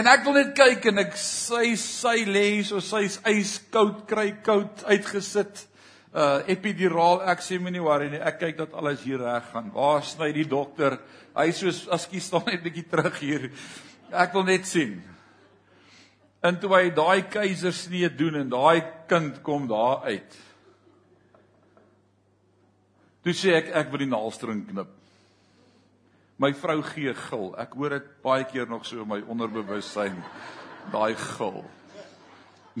En 0.00 0.06
ek 0.06 0.22
wil 0.24 0.36
net 0.38 0.52
kyk 0.56 0.86
en 0.92 1.02
ek 1.02 1.16
sy 1.18 1.74
sy 1.80 2.22
lê 2.28 2.62
so 2.66 2.78
sy's 2.84 3.18
yskoud 3.26 4.04
kry 4.08 4.30
koud 4.46 4.84
uitgesit. 4.86 5.66
Uh 6.10 6.42
epiduraal 6.50 7.20
ek 7.30 7.42
sê 7.42 7.58
moenie 7.62 7.82
worry 7.82 8.08
nie. 8.12 8.20
Ek 8.22 8.38
kyk 8.40 8.56
dat 8.58 8.74
alles 8.74 9.02
hier 9.06 9.20
reg 9.22 9.50
gaan. 9.52 9.72
Waar 9.74 10.06
sny 10.06 10.30
die 10.34 10.46
dokter? 10.48 11.00
Hy 11.34 11.50
soos 11.54 11.84
askies 11.90 12.30
staan 12.30 12.46
net 12.50 12.62
bietjie 12.64 12.86
terug 12.90 13.18
hier. 13.22 13.48
Ek 14.10 14.32
wil 14.34 14.46
net 14.46 14.66
sien. 14.70 14.96
En 16.40 16.56
toe 16.56 16.70
hy 16.72 16.86
daai 16.96 17.26
keisersnee 17.28 18.08
doen 18.16 18.40
en 18.40 18.54
daai 18.54 18.80
kind 19.10 19.42
kom 19.44 19.66
daar 19.68 20.06
uit. 20.08 20.38
Toe 23.20 23.34
sê 23.36 23.58
ek 23.58 23.74
ek 23.76 23.92
wil 23.92 24.06
die 24.06 24.10
naalstring 24.14 24.64
knip. 24.70 24.96
My 26.40 26.54
vrou 26.56 26.80
gee 26.88 27.12
gil. 27.12 27.50
Ek 27.60 27.74
hoor 27.76 27.98
dit 27.98 28.08
baie 28.24 28.46
keer 28.48 28.68
nog 28.68 28.86
so 28.88 29.02
in 29.04 29.10
my 29.10 29.20
onderbewussyn. 29.28 30.16
Daai 30.92 31.12
gil. 31.20 31.60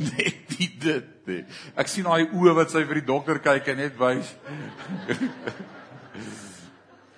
Net 0.00 0.54
nie 0.54 0.68
dit 0.80 1.10
nie. 1.28 1.42
Ek 1.76 1.90
sien 1.90 2.06
daai 2.08 2.30
oë 2.30 2.54
wat 2.56 2.72
sy 2.72 2.86
vir 2.88 3.02
die 3.02 3.08
dokter 3.10 3.40
kyk 3.44 3.68
en 3.72 3.82
net 3.82 3.98
wys. 4.00 4.32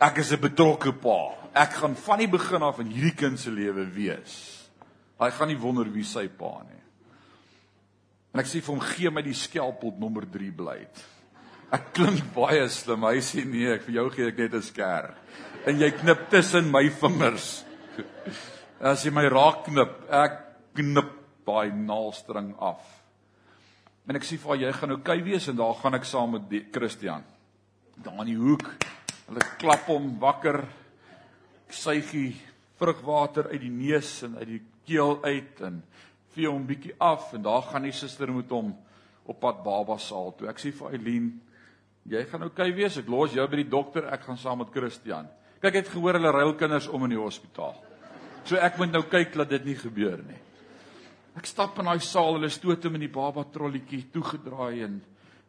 Ek 0.02 0.18
is 0.18 0.32
'n 0.32 0.40
betrokke 0.42 0.90
pa. 0.99 1.38
Ek 1.54 1.78
gaan 1.78 1.94
van 1.94 2.18
die 2.18 2.26
begin 2.26 2.62
af 2.62 2.80
in 2.80 2.90
hierdie 2.90 3.14
kind 3.14 3.38
se 3.38 3.50
lewe 3.50 3.87
wees. 3.87 4.66
Hy 5.20 5.30
gaan 5.30 5.49
nie 5.49 5.61
wonder 5.61 5.87
wie 5.87 6.02
sy 6.02 6.26
pa 6.26 6.64
nie. 6.66 6.82
En 8.34 8.40
ek 8.40 8.46
sê 8.46 8.61
vir 8.61 8.75
hom 8.75 8.80
gee 8.80 9.11
my 9.11 9.22
die 9.22 9.37
skelpot 9.37 9.99
nommer 10.00 10.26
3 10.26 10.50
blyt. 10.50 11.04
Ek 11.72 11.92
klink 11.96 12.24
baie 12.34 12.68
slim. 12.68 13.04
Hy 13.08 13.20
sê 13.24 13.44
nee, 13.48 13.70
ek 13.72 13.86
vir 13.86 13.94
jou 13.94 14.08
gee 14.12 14.28
ek 14.28 14.38
net 14.38 14.54
'n 14.54 14.62
sker 14.62 15.14
en 15.66 15.78
jy 15.78 15.90
knip 15.94 16.26
tussen 16.30 16.70
my 16.72 16.88
vingers. 17.00 17.64
As 18.82 19.04
jy 19.06 19.12
my 19.14 19.28
raak 19.30 19.64
knip, 19.68 19.92
ek 20.10 20.38
knip 20.78 21.12
daai 21.46 21.70
naalstring 21.74 22.52
af. 22.58 22.82
En 24.08 24.18
ek 24.18 24.26
sê 24.26 24.38
vir 24.42 24.64
jy 24.64 24.72
gaan 24.74 24.96
oukei 24.96 25.20
okay 25.20 25.26
wees 25.26 25.48
en 25.48 25.60
daar 25.60 25.76
gaan 25.78 25.94
ek 25.94 26.08
saam 26.08 26.34
met 26.34 26.72
Christian. 26.74 27.22
Daar 28.02 28.24
in 28.24 28.32
die 28.32 28.40
hoek. 28.40 28.66
Hulle 29.28 29.44
klap 29.58 29.86
hom 29.86 30.16
wakker. 30.18 30.64
Suigie 31.70 32.34
vrugwater 32.80 33.52
uit 33.52 33.62
die 33.62 33.70
neus 33.70 34.22
en 34.26 34.34
uit 34.40 34.48
die 34.48 34.62
keel 34.84 35.20
uit 35.22 35.60
en 35.62 35.78
vee 36.34 36.50
hom 36.50 36.66
bietjie 36.66 36.96
af 36.98 37.30
en 37.36 37.44
daar 37.44 37.62
gaan 37.68 37.86
die 37.86 37.94
suster 37.94 38.32
met 38.32 38.50
hom 38.50 38.74
op 39.30 39.38
pad 39.40 39.62
baba 39.62 39.98
saal 40.02 40.34
toe. 40.34 40.50
Ek 40.50 40.58
sê 40.58 40.72
vir 40.74 40.96
Eileen, 40.96 41.30
jy 42.11 42.25
gaan 42.26 42.42
oukei 42.42 42.71
okay 42.71 42.76
wees. 42.76 42.99
Ek 42.99 43.09
los 43.09 43.32
jou 43.32 43.47
by 43.49 43.56
die 43.56 43.71
dokter. 43.71 44.09
Ek 44.12 44.23
gaan 44.26 44.38
saam 44.38 44.59
met 44.59 44.73
Christian. 44.75 45.28
Kyk, 45.61 45.68
ek 45.68 45.75
het 45.75 45.92
gehoor 45.94 46.18
hulle 46.18 46.32
ruil 46.35 46.54
kinders 46.59 46.88
om 46.88 47.04
in 47.04 47.14
die 47.14 47.21
hospitaal. 47.21 47.76
So 48.44 48.59
ek 48.59 48.78
moet 48.78 48.90
nou 48.90 49.04
kyk 49.06 49.37
dat 49.38 49.52
dit 49.52 49.64
nie 49.64 49.78
gebeur 49.78 50.18
nie. 50.26 50.40
Ek 51.38 51.47
stap 51.47 51.78
in 51.78 51.88
daai 51.88 52.02
saal, 52.04 52.35
hulle 52.37 52.50
stoot 52.52 52.85
hom 52.85 52.99
in 52.99 53.06
die 53.06 53.12
baba 53.12 53.44
trolletjie 53.49 54.09
toegedraai 54.12 54.82
en 54.85 55.00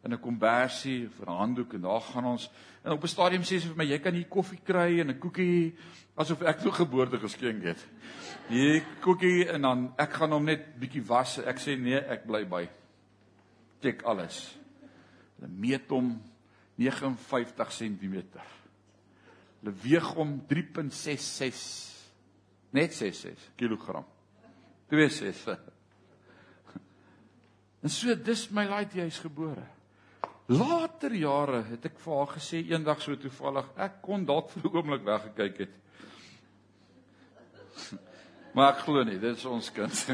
in 0.04 0.12
'n 0.12 0.20
kombersie 0.20 1.08
vir 1.08 1.28
'n 1.28 1.38
handdoek 1.38 1.74
en 1.74 1.82
daar 1.82 2.00
gaan 2.00 2.24
ons. 2.24 2.50
En 2.84 2.92
op 2.92 3.02
'n 3.02 3.08
stadium 3.08 3.42
sê 3.42 3.58
sy 3.60 3.68
vir 3.68 3.76
my, 3.76 3.84
"Jy 3.84 3.98
kan 3.98 4.14
hier 4.14 4.28
koffie 4.28 4.60
kry 4.64 5.00
en 5.00 5.10
'n 5.10 5.18
koekie 5.18 5.74
asof 6.16 6.42
ek 6.42 6.60
toe 6.60 6.72
geboorte 6.72 7.18
geskenk 7.18 7.62
het." 7.62 7.86
Hier 8.48 8.82
koekie 9.00 9.48
en 9.48 9.62
dan 9.62 9.94
ek 9.98 10.12
gaan 10.12 10.30
hom 10.30 10.44
net 10.44 10.78
bietjie 10.78 11.06
was. 11.06 11.38
Ek 11.38 11.56
sê 11.58 11.78
nee, 11.78 11.96
ek 11.96 12.26
bly 12.26 12.44
by. 12.44 12.68
Check 13.80 14.02
alles. 14.02 14.58
Hulle 15.40 15.50
meet 15.50 15.90
hom 15.90 16.22
59 16.76 17.70
cm. 17.70 18.16
Hulle 19.60 19.74
weeg 19.82 20.08
hom 20.16 20.34
3.66 20.50 21.62
net 22.74 22.94
66 22.94 23.52
kg. 23.56 24.02
26. 24.90 25.58
En 27.84 27.92
so 27.92 28.14
dis 28.16 28.46
my 28.56 28.64
laaitjie 28.68 29.04
hy's 29.04 29.20
gebore. 29.22 29.64
Later 30.52 31.14
jare 31.16 31.62
het 31.70 31.86
ek 31.88 31.98
vir 32.02 32.18
haar 32.18 32.32
gesê 32.34 32.60
eendag 32.68 33.00
so 33.00 33.16
toevallig 33.16 33.70
ek 33.80 34.02
kon 34.04 34.26
dalk 34.28 34.50
vir 34.52 34.62
'n 34.64 34.76
oomblik 34.76 35.04
weggekyk 35.04 35.56
het. 35.64 35.74
Maar 38.54 38.72
ek 38.72 38.84
glo 38.86 39.02
nie, 39.02 39.18
dit 39.18 39.36
is 39.36 39.44
ons 39.44 39.70
kind. 39.74 40.06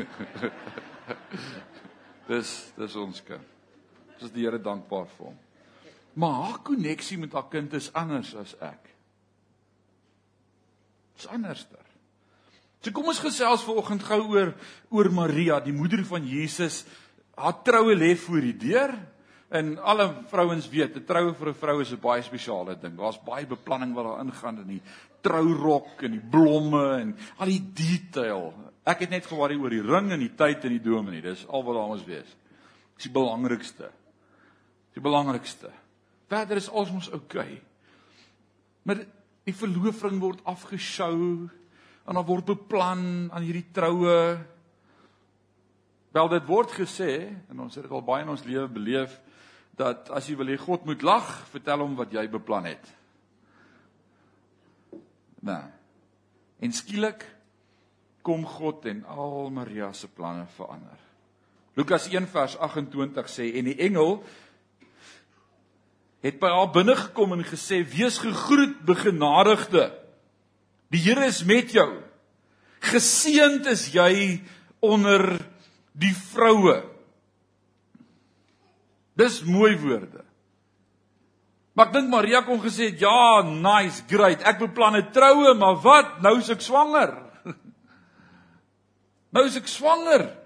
dis 2.30 2.72
dis 2.76 2.96
ons 2.96 3.20
kind. 3.20 3.46
Dis 4.20 4.32
die 4.32 4.44
Here 4.46 4.58
dankbaar 4.58 5.06
vir 5.16 5.26
hom. 5.26 5.36
Maar 6.12 6.32
haar 6.32 6.58
koneksie 6.62 7.18
met 7.18 7.32
haar 7.32 7.48
kind 7.48 7.72
is 7.72 7.92
anders 7.92 8.34
as 8.34 8.56
ek. 8.60 8.90
Dis 11.16 11.28
anderster. 11.28 11.84
So 12.80 12.94
kom 12.96 13.10
ons 13.12 13.20
gesels 13.20 13.64
vanoggend 13.66 14.02
gou 14.08 14.22
oor 14.32 14.54
oor 14.88 15.10
Maria, 15.12 15.60
die 15.60 15.74
moeder 15.76 16.00
van 16.08 16.24
Jesus. 16.24 16.84
Haar 17.36 17.58
troue 17.64 17.94
lê 17.94 18.14
voor 18.16 18.40
die 18.40 18.56
deur. 18.56 18.94
En 19.50 19.74
alle 19.82 20.06
vrouens 20.30 20.68
weet, 20.70 20.96
'n 20.96 21.04
troue 21.04 21.34
vir 21.34 21.48
'n 21.48 21.54
vrou 21.54 21.80
is 21.80 21.92
'n 21.92 22.00
baie 22.00 22.22
spesiale 22.22 22.78
ding. 22.78 22.96
Daar's 22.96 23.20
baie 23.22 23.46
beplanning 23.46 23.94
wat 23.94 24.04
daar 24.04 24.24
ingaan 24.24 24.58
in 24.58 24.66
die 24.66 24.82
trourok 25.20 26.02
en 26.02 26.10
die 26.10 26.28
blomme 26.30 27.00
en 27.00 27.16
al 27.36 27.46
die 27.46 27.72
detail. 27.74 28.54
Ek 28.84 29.00
het 29.00 29.10
net 29.10 29.26
gewaarie 29.26 29.58
oor 29.58 29.70
die 29.70 29.82
ring 29.82 30.12
en 30.12 30.18
die 30.18 30.34
tyd 30.34 30.64
en 30.64 30.70
die 30.70 30.82
dome 30.90 31.10
nie. 31.10 31.20
Dis 31.20 31.46
al 31.46 31.64
wat 31.64 31.74
daar 31.74 31.88
moet 31.88 32.06
wees. 32.06 32.36
Dis 32.96 33.04
die 33.04 33.12
belangrikste. 33.12 33.90
Die 34.94 35.02
belangrikste. 35.02 35.70
Verder 36.30 36.60
is 36.60 36.70
alles 36.70 36.92
mos 36.94 37.10
oukei. 37.10 37.58
Okay. 37.58 37.62
Maar 38.86 39.02
die 39.48 39.56
verloofing 39.56 40.20
word 40.22 40.44
afgeskou 40.48 41.48
en 42.06 42.16
dan 42.16 42.26
word 42.26 42.52
beplan 42.52 43.02
aan 43.32 43.44
hierdie 43.44 43.66
troue. 43.74 44.38
Wel 46.14 46.30
dit 46.32 46.46
word 46.46 46.72
gesê 46.74 47.10
en 47.50 47.66
ons 47.66 47.74
het 47.74 47.86
dit 47.86 47.94
al 47.94 48.06
baie 48.06 48.24
in 48.24 48.32
ons 48.32 48.46
lewe 48.46 48.68
beleef 48.70 49.18
dat 49.80 50.10
as 50.14 50.28
jy 50.28 50.36
wil 50.36 50.50
hê 50.52 50.58
God 50.60 50.84
moet 50.88 51.02
lag, 51.06 51.28
vertel 51.52 51.82
hom 51.84 51.94
wat 51.98 52.12
jy 52.12 52.26
beplan 52.28 52.68
het. 52.68 52.88
Nou. 55.46 55.62
En 56.60 56.74
skielik 56.76 57.24
kom 58.26 58.44
God 58.44 58.84
en 58.90 59.04
al 59.08 59.48
Maria 59.54 59.92
se 59.96 60.10
planne 60.12 60.44
verander. 60.58 60.98
Lukas 61.78 62.10
1 62.10 62.26
vers 62.28 62.58
28 62.60 63.30
sê 63.32 63.46
en 63.56 63.70
die 63.70 63.78
engel 63.80 64.18
het 66.20 66.38
by 66.40 66.50
haar 66.52 66.70
binne 66.72 66.96
gekom 66.96 67.32
en 67.32 67.44
gesê: 67.44 67.82
"Wees 67.84 68.18
gegroet, 68.18 68.80
begenadigde. 68.84 69.92
Die 70.90 71.00
Here 71.00 71.24
is 71.26 71.44
met 71.44 71.72
jou. 71.72 72.02
Geseënd 72.80 73.66
is 73.66 73.92
jy 73.92 74.42
onder 74.80 75.40
die 75.92 76.14
vroue." 76.14 76.82
Dis 79.16 79.42
mooi 79.42 79.76
woorde. 79.78 80.24
Maar 81.72 81.86
ek 81.86 81.92
dink 81.92 82.10
Maria 82.10 82.42
kon 82.42 82.60
gesê 82.60 82.90
het: 82.90 83.00
"Ja, 83.00 83.42
nice, 83.42 84.02
great. 84.08 84.42
Ek 84.42 84.58
beplan 84.58 84.96
'n 84.96 85.10
troue, 85.12 85.54
maar 85.54 85.76
wat? 85.80 86.20
Nou 86.20 86.38
is 86.38 86.48
ek 86.48 86.60
swanger." 86.60 87.16
nou 89.34 89.46
is 89.46 89.56
ek 89.56 89.66
swanger. 89.66 90.39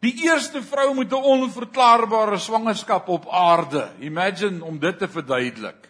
Die 0.00 0.14
eerste 0.24 0.62
vrou 0.64 0.94
met 0.96 1.12
'n 1.12 1.14
onverklaarbare 1.14 2.38
swangerskap 2.38 3.08
op 3.08 3.28
aarde. 3.28 3.92
Imagine 3.98 4.64
om 4.64 4.78
dit 4.78 4.98
te 4.98 5.08
verduidelik. 5.08 5.88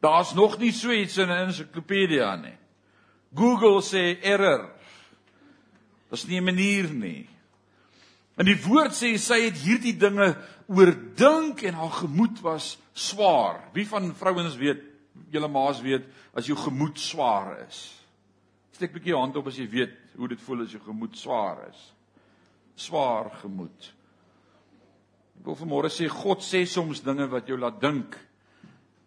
Daar's 0.00 0.34
nog 0.34 0.58
nie 0.58 0.72
so 0.72 0.90
iets 0.90 1.16
in 1.16 1.28
'n 1.28 1.46
ensiklopedia 1.46 2.36
nie. 2.36 2.58
Google 3.34 3.80
sê 3.80 4.20
error. 4.22 4.70
Dis 6.10 6.26
nie 6.26 6.40
'n 6.40 6.44
manier 6.44 6.90
nie. 6.90 7.28
En 8.36 8.44
die 8.44 8.62
woord 8.66 8.92
sê 8.92 9.16
sy 9.16 9.40
het 9.40 9.56
hierdie 9.56 9.96
dinge 9.96 10.36
oordink 10.66 11.62
en 11.62 11.74
haar 11.74 11.90
gemoed 11.90 12.40
was 12.40 12.78
swaar. 12.92 13.60
Wie 13.72 13.88
van 13.88 14.14
vrouens 14.14 14.56
weet, 14.56 14.82
julle 15.30 15.48
maas 15.48 15.80
weet 15.80 16.04
as 16.34 16.46
jou 16.46 16.58
gemoed 16.58 16.98
swaar 16.98 17.66
is? 17.68 18.04
Steek 18.72 18.90
'n 18.90 18.98
bietjie 18.98 19.16
hand 19.16 19.36
op 19.36 19.46
as 19.46 19.56
jy 19.56 19.68
weet 19.68 19.96
hoe 20.16 20.28
dit 20.28 20.40
voel 20.40 20.62
as 20.62 20.70
jou 20.70 20.82
gemoed 20.82 21.18
swaar 21.18 21.68
is 21.68 21.92
swaar 22.82 23.30
gemoed. 23.42 23.90
Ek 25.38 25.46
wil 25.46 25.58
vanmôre 25.58 25.90
sê 25.90 26.08
God 26.10 26.44
sê 26.44 26.64
soms 26.66 27.02
dinge 27.02 27.26
wat 27.30 27.48
jou 27.50 27.58
laat 27.58 27.80
dink 27.82 28.18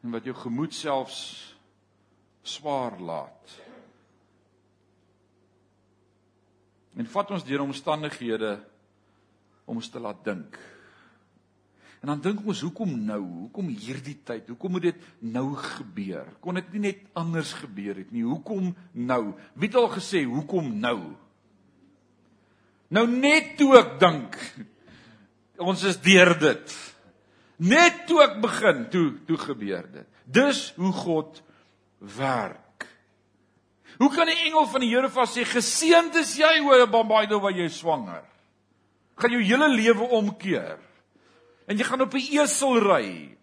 en 0.03 0.15
wat 0.15 0.25
jou 0.27 0.35
gemoed 0.37 0.75
selfs 0.75 1.19
swaar 2.45 2.99
laat. 3.01 3.55
En 6.95 7.07
vat 7.11 7.35
ons 7.35 7.43
deur 7.43 7.65
omstandighede 7.65 8.55
om 9.65 9.81
ons 9.81 9.91
te 9.91 9.99
laat 9.99 10.21
dink. 10.23 10.59
En 12.05 12.11
dan 12.11 12.21
dink 12.21 12.43
ons, 12.45 12.59
hoekom 12.61 12.91
nou? 13.07 13.21
Hoekom 13.47 13.71
hierdie 13.73 14.19
tyd? 14.21 14.51
Hoekom 14.51 14.75
moet 14.77 14.91
dit 14.91 15.05
nou 15.25 15.55
gebeur? 15.57 16.27
Kon 16.43 16.59
dit 16.59 16.75
nie 16.75 16.83
net 16.83 16.99
anders 17.17 17.55
gebeur 17.57 17.97
het 17.97 18.11
nie? 18.13 18.21
Hoekom 18.21 18.75
nou? 18.93 19.21
Wie 19.57 19.71
het 19.71 19.77
al 19.79 19.89
gesê 19.95 20.21
hoekom 20.29 20.69
nou? 20.83 20.99
Nou 22.89 23.07
net 23.07 23.57
toe 23.57 23.77
ek 23.77 23.99
dink 23.99 24.37
Ons 25.61 25.85
is 25.87 25.97
deur 26.03 26.33
dit. 26.39 26.75
Net 27.63 28.03
toe 28.09 28.19
ek 28.25 28.39
begin, 28.43 28.83
toe 28.91 29.07
toe 29.27 29.37
gebeur 29.39 29.85
dit. 29.87 30.07
Dis 30.27 30.67
hoe 30.75 30.91
God 30.91 31.39
werk. 32.17 32.87
Hoe 33.95 34.09
kan 34.11 34.27
'n 34.27 34.37
engel 34.47 34.67
van 34.67 34.81
die 34.81 34.89
Here 34.89 35.09
vas 35.09 35.31
sê 35.31 35.45
geseënd 35.45 36.15
is 36.15 36.35
jy 36.35 36.59
o 36.59 36.87
Bambaido 36.87 37.39
wat 37.39 37.55
jy 37.55 37.69
swanger? 37.69 38.23
Gaan 39.15 39.31
jou 39.31 39.41
hele 39.41 39.69
lewe 39.69 40.09
omkeer. 40.09 40.79
En 41.67 41.77
jy 41.77 41.83
gaan 41.83 42.01
op 42.01 42.13
'n 42.13 42.17
esel 42.17 42.79
ry. 42.79 43.37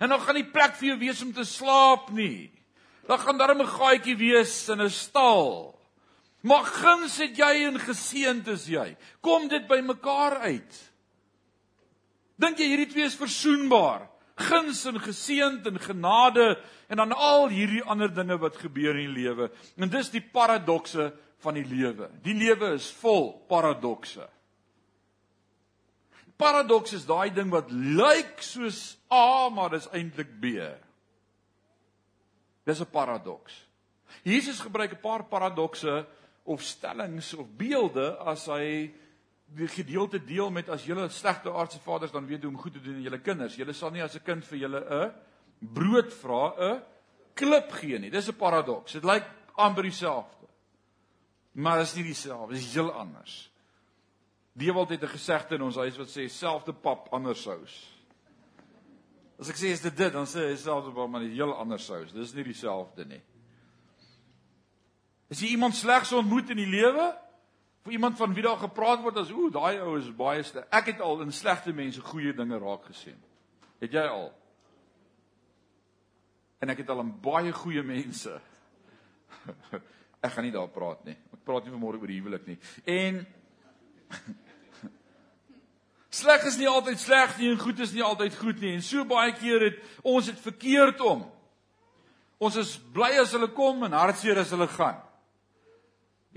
En 0.00 0.08
dan 0.08 0.20
gaan 0.20 0.34
nie 0.34 0.50
plek 0.50 0.74
vir 0.74 0.88
jou 0.88 0.98
wees 0.98 1.22
om 1.22 1.32
te 1.32 1.44
slaap 1.44 2.10
nie. 2.10 2.50
Dan 3.06 3.18
gaan 3.18 3.38
daar 3.38 3.54
'n 3.54 3.66
gaatjie 3.66 4.16
wees 4.16 4.68
in 4.68 4.80
'n 4.80 4.90
stal. 4.90 5.77
Maar 6.46 6.64
guns 6.64 7.16
het 7.18 7.38
jy 7.38 7.64
en 7.66 7.80
geseënd 7.82 8.46
is 8.52 8.68
jy. 8.70 8.86
Kom 9.20 9.48
dit 9.50 9.66
by 9.68 9.80
mekaar 9.82 10.38
uit. 10.46 10.78
Dink 12.38 12.60
jy 12.60 12.68
hierdie 12.70 12.90
twee 12.92 13.08
is 13.08 13.18
versoenbaar? 13.18 14.06
Guns 14.38 14.84
en 14.86 15.00
geseënd 15.02 15.66
en 15.66 15.80
genade 15.82 16.52
en 16.86 17.00
dan 17.02 17.12
al 17.12 17.48
hierdie 17.50 17.82
ander 17.82 18.12
dinge 18.14 18.38
wat 18.38 18.60
gebeur 18.62 18.94
in 18.94 19.08
die 19.08 19.24
lewe. 19.24 19.50
En 19.76 19.90
dis 19.90 20.12
die 20.14 20.22
paradokse 20.22 21.10
van 21.42 21.58
die 21.58 21.66
lewe. 21.66 22.06
Die 22.22 22.36
lewe 22.38 22.76
is 22.76 22.86
vol 23.00 23.32
paradokse. 23.50 24.28
Paradoks 26.38 26.94
is 26.94 27.06
daai 27.06 27.32
ding 27.34 27.50
wat 27.50 27.72
lyk 27.74 28.38
soos 28.46 28.94
A, 29.10 29.48
maar 29.50 29.72
dis 29.74 29.88
eintlik 29.90 30.30
B. 30.38 30.54
Dis 32.62 32.80
'n 32.80 32.90
paradoks. 32.92 33.66
Jesus 34.22 34.60
gebruik 34.60 34.92
'n 34.92 35.00
paar 35.02 35.24
paradokse 35.24 36.06
of 36.48 36.64
stellings 36.64 37.34
of 37.36 37.48
beelde 37.56 38.16
as 38.24 38.46
hy 38.48 38.88
die 39.56 39.68
gedeelte 39.68 40.20
deel 40.20 40.50
met 40.52 40.68
as 40.72 40.84
julle 40.88 41.08
slegte 41.12 41.52
aardse 41.52 41.80
vaders 41.84 42.12
dan 42.12 42.26
weet 42.28 42.44
hoe 42.44 42.52
om 42.52 42.60
goed 42.60 42.76
te 42.76 42.82
doen 42.84 42.98
aan 42.98 43.06
julle 43.06 43.20
kinders. 43.24 43.56
Julle 43.56 43.74
sal 43.76 43.92
nie 43.92 44.02
as 44.02 44.16
'n 44.16 44.24
kind 44.24 44.44
vir 44.44 44.58
julle 44.58 44.80
'n 44.80 45.12
brood 45.60 46.12
vra, 46.12 46.54
'n 46.56 46.82
klip 47.34 47.72
gee 47.72 47.98
nie. 47.98 48.10
Dis 48.10 48.28
'n 48.28 48.36
paradoks. 48.36 48.92
Dit 48.92 49.04
lyk 49.04 49.24
amper 49.56 49.82
dieselfde. 49.82 50.46
Maar 51.52 51.80
is 51.80 51.94
nie 51.94 52.04
dieselfde, 52.04 52.54
is 52.54 52.74
heel 52.74 52.92
anders. 52.92 53.50
Dewald 54.52 54.90
het 54.90 55.02
'n 55.02 55.08
gesegde 55.08 55.54
in 55.54 55.62
ons 55.62 55.76
huis 55.76 55.96
wat 55.96 56.08
sê 56.08 56.28
selfde 56.28 56.72
pap, 56.72 57.08
ander 57.12 57.36
sous. 57.36 57.94
As 59.38 59.48
ek 59.48 59.56
sê 59.56 59.70
is 59.70 59.80
dit 59.80 59.96
dit, 59.96 60.12
dan 60.12 60.26
sê 60.26 60.50
hy 60.50 60.56
selfde 60.56 60.92
pap, 60.92 61.08
maar 61.08 61.22
'n 61.22 61.30
heel 61.30 61.54
ander 61.54 61.78
sous. 61.78 62.12
Dis 62.12 62.34
nie 62.34 62.44
dieselfde 62.44 63.04
nie. 63.04 63.22
As 65.28 65.42
jy 65.42 65.52
iemand 65.52 65.76
slegs 65.76 66.14
ontmoet 66.16 66.54
in 66.54 66.62
die 66.62 66.70
lewe, 66.70 67.10
vir 67.84 67.96
iemand 67.96 68.16
van 68.16 68.34
wie 68.36 68.44
daar 68.44 68.60
gepraat 68.60 69.02
word 69.04 69.20
as 69.22 69.32
ooh, 69.32 69.50
daai 69.52 69.80
ou 69.80 69.96
is 69.98 70.08
baie 70.16 70.42
sterk. 70.44 70.68
Ek 70.74 70.92
het 70.92 71.00
al 71.04 71.22
in 71.24 71.32
slegte 71.32 71.72
mense 71.72 72.02
goeie 72.04 72.34
dinge 72.36 72.58
raak 72.60 72.88
gesien. 72.90 73.16
Het 73.80 73.96
jy 73.96 74.04
al? 74.08 74.28
En 76.60 76.74
ek 76.74 76.82
het 76.82 76.90
al 76.92 77.04
aan 77.04 77.14
baie 77.22 77.52
goeie 77.54 77.84
mense. 77.86 78.34
ek 80.24 80.34
gaan 80.34 80.44
nie 80.44 80.54
daar 80.54 80.68
praat 80.72 81.06
nie. 81.08 81.16
Ek 81.32 81.42
praat 81.46 81.64
nie 81.64 81.72
vanmôre 81.72 82.02
oor 82.02 82.12
huwelik 82.12 82.48
nie. 82.50 82.58
En 82.84 83.22
sleg 86.20 86.44
is 86.50 86.58
nie 86.60 86.68
altyd 86.68 87.00
sleg 87.00 87.36
nie 87.38 87.52
en 87.52 87.60
goed 87.62 87.80
is 87.84 87.94
nie 87.96 88.04
altyd 88.04 88.36
goed 88.40 88.60
nie. 88.64 88.76
En 88.76 88.84
so 88.84 89.04
baie 89.08 89.32
keer 89.38 89.70
het 89.70 89.82
ons 90.02 90.28
dit 90.28 90.44
verkeerd 90.44 91.00
om. 91.08 91.24
Ons 92.38 92.58
is 92.60 92.76
bly 92.94 93.14
as 93.20 93.32
hulle 93.36 93.48
kom 93.54 93.86
en 93.86 93.96
hartseer 93.96 94.44
as 94.44 94.52
hulle 94.52 94.68
gaan. 94.76 94.98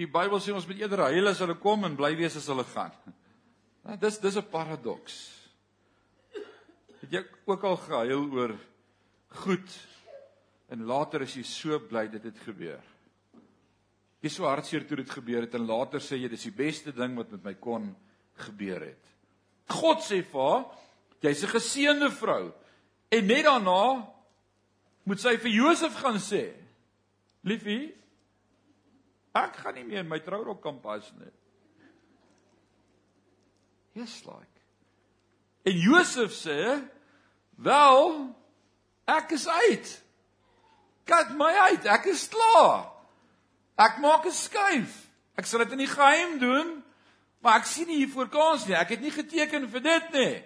Die 0.02 0.10
Bybel 0.10 0.40
sê 0.42 0.54
ons 0.56 0.66
moet 0.66 0.80
eerder 0.82 1.04
huil 1.12 1.30
as 1.30 1.42
hulle 1.44 1.54
kom 1.62 1.86
en 1.86 1.98
bly 1.98 2.16
wees 2.18 2.40
as 2.40 2.50
hulle 2.50 2.66
gaan. 2.74 2.94
Nou 3.82 3.96
dis 3.98 4.20
dis 4.22 4.36
'n 4.38 4.46
paradoks. 4.46 5.16
Het 7.02 7.14
jy 7.16 7.22
ook 7.50 7.64
al 7.66 7.78
gehuil 7.82 8.28
oor 8.38 8.52
goed 9.42 9.78
en 10.70 10.86
later 10.86 11.24
is 11.26 11.34
jy 11.34 11.42
so 11.44 11.80
bly 11.80 12.06
dit 12.08 12.24
het 12.24 12.38
gebeur? 12.46 12.84
Jy 14.22 14.30
so 14.30 14.46
hartseer 14.46 14.86
toe 14.86 15.00
dit 15.02 15.10
gebeur 15.10 15.48
het 15.48 15.58
en 15.58 15.66
later 15.66 15.98
sê 15.98 16.22
jy 16.22 16.30
dis 16.30 16.46
die 16.46 16.54
beste 16.54 16.94
ding 16.94 17.18
wat 17.18 17.32
met 17.32 17.44
my 17.44 17.56
kon 17.58 17.90
gebeur 18.46 18.86
het. 18.86 19.10
God 19.66 20.06
sê 20.06 20.22
vir 20.22 20.46
haar, 20.46 20.66
jy's 21.26 21.44
'n 21.44 21.56
geseënde 21.58 22.12
vrou. 22.12 22.54
En 23.10 23.26
net 23.26 23.46
daarna 23.46 24.06
moet 25.06 25.20
sy 25.20 25.38
vir 25.38 25.52
Josef 25.52 25.98
gaan 25.98 26.22
sê, 26.22 26.54
liefie, 27.42 27.96
Ek 29.32 29.56
gaan 29.64 29.78
nie 29.80 29.88
meer 29.88 30.04
my 30.04 30.20
trourok 30.20 30.60
kan 30.64 30.80
pas 30.84 31.06
nie. 31.20 31.32
Yes 33.96 34.22
like. 34.26 34.48
En 35.64 35.78
Josef 35.78 36.34
sê, 36.34 36.84
"Wel, 37.56 38.36
ek 39.08 39.32
is 39.32 39.48
uit. 39.48 40.02
Kat 41.04 41.32
my 41.38 41.54
uit. 41.70 41.86
Ek 41.86 42.06
is 42.06 42.28
klaar. 42.28 42.92
Ek 43.78 43.98
maak 43.98 44.26
'n 44.26 44.32
skuif. 44.32 45.08
Ek 45.38 45.46
sal 45.46 45.60
dit 45.60 45.72
in 45.72 45.78
die 45.78 45.88
geheim 45.88 46.40
doen, 46.40 46.84
maar 47.40 47.60
ek 47.60 47.66
sien 47.66 47.88
nie 47.88 47.98
hiervoor 47.98 48.30
kans 48.30 48.66
nie. 48.66 48.76
Ek 48.76 48.90
het 48.90 49.02
nie 49.02 49.12
geteken 49.12 49.70
vir 49.70 49.82
dit 49.82 50.12
nie." 50.12 50.44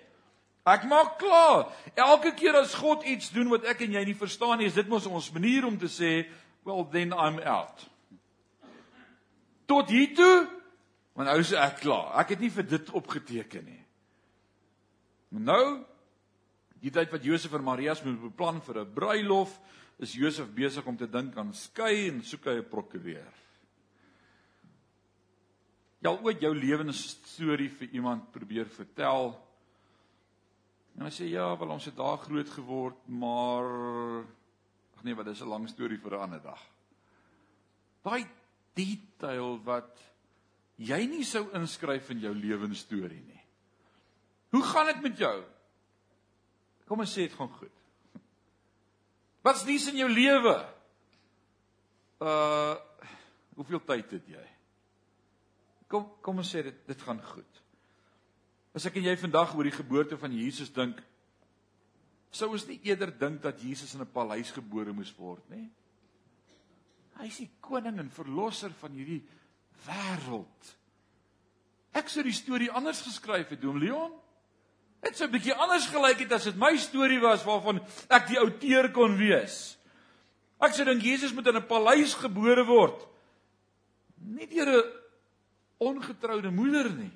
Ek 0.66 0.84
maak 0.84 1.20
klaar. 1.20 1.68
Elke 1.94 2.34
keer 2.34 2.56
as 2.56 2.74
God 2.74 3.04
iets 3.04 3.30
doen 3.30 3.50
wat 3.50 3.64
ek 3.64 3.82
en 3.82 3.92
jy 3.92 4.04
nie 4.06 4.16
verstaan 4.16 4.58
nie, 4.58 4.66
is 4.66 4.74
dit 4.74 4.88
mos 4.88 5.06
ons 5.06 5.32
manier 5.32 5.66
om 5.66 5.78
te 5.78 5.86
sê, 5.86 6.26
"Well, 6.64 6.88
then 6.92 7.14
I'm 7.14 7.40
out." 7.40 7.95
Tot 9.66 9.90
hier 9.90 10.14
toe, 10.16 10.48
want 11.16 11.30
nou 11.30 11.40
is 11.40 11.54
ek 11.58 11.80
klaar. 11.80 12.14
Ek 12.22 12.36
het 12.36 12.40
nie 12.40 12.52
vir 12.54 12.68
dit 12.68 12.92
opgeteken 12.92 13.66
nie. 13.66 13.82
Maar 15.30 15.42
nou 15.42 15.66
die 16.84 16.92
tyd 16.94 17.10
wat 17.12 17.24
Josef 17.26 17.54
en 17.58 17.66
Maria 17.66 17.96
se 17.96 18.06
moet 18.06 18.22
beplan 18.22 18.62
vir 18.62 18.82
'n 18.82 18.94
bruilof, 18.94 19.60
is 20.00 20.14
Josef 20.14 20.52
besig 20.54 20.86
om 20.86 20.98
te 20.98 21.08
dink 21.08 21.38
aan 21.38 21.54
skei 21.54 22.10
en 22.10 22.22
soek 22.22 22.46
hy 22.46 22.58
'n 22.60 22.70
prokureur. 22.70 23.34
Jy 26.02 26.10
al 26.10 26.22
ooit 26.22 26.42
jou 26.42 26.54
lewensstorie 26.54 27.70
vir 27.70 27.90
iemand 27.94 28.32
probeer 28.32 28.66
vertel? 28.66 29.34
En 30.96 31.06
hy 31.06 31.12
sê 31.12 31.26
ja, 31.30 31.58
wel 31.58 31.70
ons 31.70 31.86
het 31.86 31.96
daar 31.96 32.18
groot 32.18 32.50
geword, 32.50 33.08
maar 33.08 33.66
ag 34.96 35.04
nee, 35.04 35.16
wat 35.16 35.26
dis 35.26 35.42
'n 35.42 35.50
lang 35.50 35.68
storie 35.70 35.98
vir 35.98 36.12
'n 36.12 36.22
ander 36.22 36.42
dag. 36.42 36.62
Daai 38.04 38.28
detail 38.76 39.58
wat 39.66 40.02
jy 40.78 41.00
nie 41.08 41.24
sou 41.28 41.46
inskryf 41.56 42.10
in 42.14 42.24
jou 42.26 42.34
lewensstorie 42.36 43.22
nie. 43.24 43.44
Hoe 44.56 44.64
gaan 44.64 44.92
dit 44.92 45.02
met 45.08 45.18
jou? 45.20 45.36
Kom 46.86 47.02
ons 47.02 47.12
sê 47.12 47.26
dit 47.26 47.36
gaan 47.36 47.52
goed. 47.58 47.72
Wat's 49.46 49.66
nuus 49.66 49.88
in 49.92 50.02
jou 50.04 50.10
lewe? 50.12 50.58
Uh 52.24 52.76
hoeveel 53.56 53.80
tyd 53.88 54.10
het 54.12 54.26
jy? 54.28 54.46
Kom 55.88 56.10
kom 56.24 56.42
ons 56.44 56.50
sê 56.52 56.64
dit 56.66 56.80
dit 56.90 57.04
gaan 57.08 57.22
goed. 57.24 57.62
As 58.76 58.84
ek 58.90 58.98
en 59.00 59.06
jy 59.08 59.14
vandag 59.16 59.54
oor 59.56 59.64
die 59.64 59.76
geboorte 59.76 60.18
van 60.20 60.34
Jesus 60.36 60.74
dink, 60.76 60.98
sou 62.36 62.50
ons 62.52 62.66
nie 62.68 62.82
eerder 62.84 63.14
dink 63.16 63.40
dat 63.46 63.62
Jesus 63.64 63.94
in 63.96 64.02
'n 64.04 64.12
paleis 64.12 64.52
gebore 64.52 64.92
moes 64.92 65.14
word 65.16 65.48
nie? 65.50 65.70
Hy 67.20 67.30
is 67.30 67.38
die 67.38 67.52
koning 67.64 68.00
en 68.00 68.12
verlosser 68.12 68.74
van 68.82 68.92
hierdie 68.92 69.22
wêreld. 69.86 70.76
Ek 71.96 72.10
sou 72.12 72.24
die 72.26 72.36
storie 72.36 72.72
anders 72.76 73.02
geskryf 73.06 73.54
het, 73.54 73.62
Dom 73.62 73.80
Leon. 73.80 74.12
Dit 75.06 75.18
sou 75.18 75.28
'n 75.28 75.32
bietjie 75.32 75.54
anders 75.54 75.88
gelyk 75.88 76.20
het 76.20 76.32
as 76.32 76.44
dit 76.44 76.56
my 76.58 76.76
storie 76.78 77.20
was 77.20 77.46
waarvan 77.46 77.80
ek 78.10 78.28
die 78.28 78.40
outeur 78.40 78.92
kon 78.92 79.18
wees. 79.18 79.78
Ek 80.60 80.74
sou 80.74 80.86
dink 80.86 81.04
Jesus 81.04 81.34
moet 81.34 81.48
in 81.48 81.58
'n 81.58 81.68
paleis 81.68 82.14
gebore 82.14 82.66
word. 82.66 83.08
Nie 84.18 84.48
deur 84.48 84.68
'n 84.68 84.92
ongetroude 85.78 86.52
moeder 86.52 86.90
nie. 86.90 87.12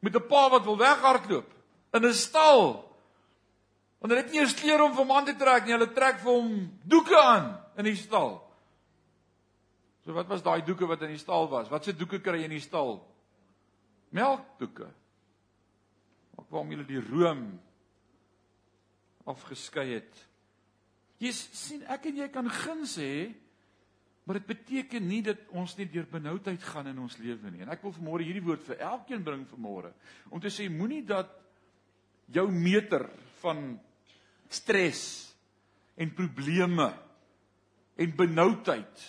Met 0.00 0.14
'n 0.14 0.28
pa 0.28 0.50
wat 0.50 0.64
wil 0.64 0.76
weghardloop 0.76 1.48
in 1.94 2.04
'n 2.04 2.14
stal. 2.14 2.84
Want 3.98 4.12
hulle 4.12 4.22
het 4.22 4.32
nie 4.32 4.40
eens 4.40 4.54
klere 4.54 4.84
om 4.84 4.92
vir 4.92 5.04
hom 5.04 5.12
aan 5.12 5.24
te 5.24 5.36
trek 5.36 5.64
nie. 5.64 5.72
Hulle 5.72 5.92
trek 5.92 6.20
vir 6.20 6.32
hom 6.32 6.78
doeke 6.84 7.16
aan 7.16 7.58
in 7.76 7.84
die 7.84 7.96
stal. 7.96 8.47
So 10.08 10.14
wat 10.16 10.30
was 10.32 10.40
daai 10.40 10.62
doeke 10.64 10.86
wat 10.88 11.02
in 11.04 11.10
die 11.12 11.20
stal 11.20 11.50
was? 11.52 11.68
Watse 11.68 11.92
doeke 11.92 12.16
kry 12.24 12.38
jy 12.40 12.46
in 12.48 12.54
die 12.54 12.64
stal? 12.64 12.94
Melkdoeke. 14.16 14.86
Ook 16.32 16.46
waarom 16.48 16.72
julle 16.72 16.86
die 16.88 17.02
room 17.10 17.42
afgeskei 19.28 19.84
het. 19.90 20.22
Jy 21.20 21.32
sien 21.36 21.84
ek 21.92 22.08
en 22.08 22.22
jy 22.22 22.28
kan 22.32 22.48
guns 22.48 22.94
hê, 23.02 23.26
maar 24.24 24.38
dit 24.38 24.48
beteken 24.48 25.04
nie 25.10 25.20
dat 25.26 25.44
ons 25.52 25.76
nie 25.76 25.90
deur 25.92 26.08
benoudheid 26.08 26.64
gaan 26.70 26.88
in 26.88 27.04
ons 27.04 27.18
lewe 27.20 27.52
nie. 27.52 27.66
En 27.66 27.74
ek 27.76 27.84
wil 27.84 27.92
vanmôre 27.98 28.24
hierdie 28.24 28.46
woord 28.48 28.64
vir 28.64 28.80
elkeen 28.88 29.28
bring 29.28 29.44
vanmôre 29.52 29.92
om 30.32 30.40
te 30.40 30.48
sê 30.48 30.70
moenie 30.72 31.02
dat 31.04 31.36
jou 32.32 32.46
meter 32.48 33.04
van 33.44 33.76
stres 34.48 35.04
en 36.00 36.16
probleme 36.16 36.94
en 38.00 38.18
benoudheid 38.24 39.08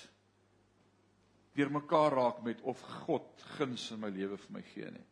deurmekaar 1.60 2.16
raak 2.16 2.44
met 2.46 2.62
of 2.64 2.82
God 3.04 3.28
guns 3.58 3.90
in 3.92 4.02
my 4.02 4.10
lewe 4.14 4.40
vir 4.40 4.56
my 4.56 4.64
gee 4.74 4.90
nie. 4.92 5.06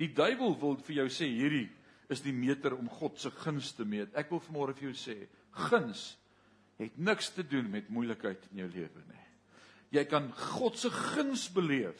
Die 0.00 0.08
duiwel 0.16 0.56
wil 0.60 0.78
vir 0.80 1.02
jou 1.02 1.08
sê 1.12 1.28
hierdie 1.28 1.68
is 2.10 2.24
die 2.24 2.34
meter 2.34 2.74
om 2.74 2.88
God 2.90 3.20
se 3.20 3.30
guns 3.44 3.74
te 3.76 3.84
meet. 3.86 4.10
Ek 4.18 4.32
wil 4.32 4.42
vanmôre 4.42 4.74
vir 4.74 4.88
jou 4.88 4.96
sê, 4.98 5.16
guns 5.68 6.14
het 6.80 6.96
niks 6.98 7.30
te 7.36 7.44
doen 7.46 7.68
met 7.70 7.90
moeilikheid 7.92 8.48
in 8.50 8.64
jou 8.64 8.70
lewe 8.72 9.04
nie. 9.10 9.26
Jy 9.98 10.04
kan 10.08 10.30
God 10.54 10.78
se 10.78 10.90
guns 10.90 11.46
beleef 11.52 11.98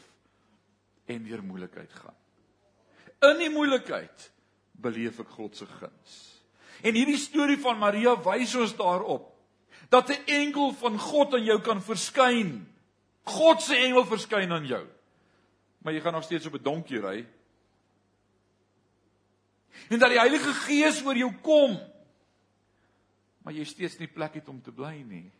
en 1.10 1.24
deur 1.26 1.42
moeilikheid 1.44 1.92
gaan. 2.00 2.16
In 3.30 3.42
die 3.42 3.52
moeilikheid 3.52 4.30
beleef 4.80 5.20
ek 5.20 5.34
God 5.36 5.58
se 5.58 5.68
guns. 5.68 6.18
En 6.80 6.96
hierdie 6.96 7.20
storie 7.20 7.58
van 7.60 7.78
Maria 7.78 8.14
wys 8.24 8.54
ons 8.56 8.72
daarop 8.78 9.28
dat 9.90 10.10
'n 10.10 10.24
engel 10.26 10.72
van 10.72 10.98
God 10.98 11.34
aan 11.34 11.44
jou 11.44 11.60
kan 11.60 11.82
verskyn. 11.82 12.66
God 13.24 13.62
se 13.62 13.76
engel 13.76 14.06
verskyn 14.06 14.52
aan 14.52 14.66
jou. 14.66 14.84
Maar 15.80 15.92
jy 15.92 16.00
gaan 16.00 16.12
nog 16.12 16.24
steeds 16.24 16.46
op 16.46 16.54
'n 16.54 16.62
donkie 16.62 17.00
ry. 17.00 17.26
En 19.88 19.98
dat 19.98 20.10
die 20.10 20.18
Heilige 20.18 20.52
Gees 20.52 21.02
oor 21.04 21.16
jou 21.16 21.32
kom. 21.42 21.78
Maar 23.42 23.52
jy 23.52 23.64
steeds 23.64 23.98
nie 23.98 24.08
plek 24.08 24.34
het 24.34 24.48
om 24.48 24.62
te 24.62 24.72
bly 24.72 25.02
nie. 25.06 25.32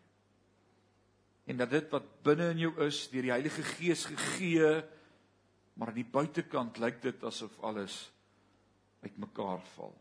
En 1.45 1.57
dat 1.57 1.71
dit 1.71 1.91
wat 1.91 2.23
binne 2.23 2.51
in 2.51 2.59
jou 2.59 2.73
is 2.87 3.09
deur 3.11 3.23
die 3.23 3.35
Heilige 3.35 3.63
Gees 3.63 4.05
gegee, 4.05 4.83
maar 5.75 5.89
aan 5.89 5.95
die 5.95 6.05
buitekant 6.13 6.79
lyk 6.79 7.03
dit 7.03 7.25
asof 7.25 7.59
alles 7.61 8.13
uitmekaar 9.03 9.63
val. 9.75 9.95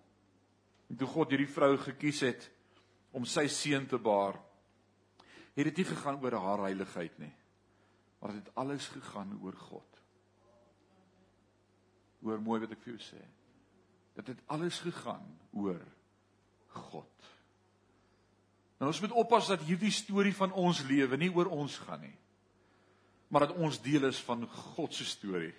En 0.90 0.98
toe 0.98 1.08
God 1.08 1.30
hierdie 1.30 1.50
vrou 1.50 1.78
gekies 1.78 2.22
het 2.26 2.50
om 3.16 3.26
sy 3.26 3.48
seun 3.48 3.88
te 3.90 3.98
baar, 3.98 4.38
het 5.56 5.70
dit 5.70 5.82
nie 5.82 5.88
gegaan 5.90 6.20
oor 6.24 6.38
haar 6.38 6.66
heiligheid 6.68 7.16
nie, 7.22 7.32
maar 8.20 8.34
dit 8.36 8.46
het 8.46 8.56
alles 8.56 8.88
gegaan 8.88 9.40
oor 9.42 9.56
God. 9.56 10.00
Hoor 12.24 12.42
mooi 12.44 12.60
wat 12.62 12.74
ek 12.76 12.82
vir 12.84 12.98
jou 12.98 13.04
sê. 13.04 13.22
Dit 14.20 14.34
het 14.34 14.42
alles 14.52 14.80
gegaan 14.84 15.28
oor 15.56 15.80
God. 16.76 17.30
Nou 18.80 18.92
ons 18.92 19.02
moet 19.04 19.16
oppas 19.20 19.52
dat 19.52 19.64
hierdie 19.68 19.92
storie 19.92 20.36
van 20.36 20.52
ons 20.56 20.84
lewe 20.88 21.18
nie 21.20 21.32
oor 21.36 21.52
ons 21.52 21.78
gaan 21.84 22.04
nie, 22.04 22.16
maar 23.28 23.48
dat 23.48 23.58
ons 23.60 23.82
deel 23.84 24.08
is 24.08 24.20
van 24.24 24.46
God 24.48 24.96
se 24.96 25.08
storie 25.08 25.54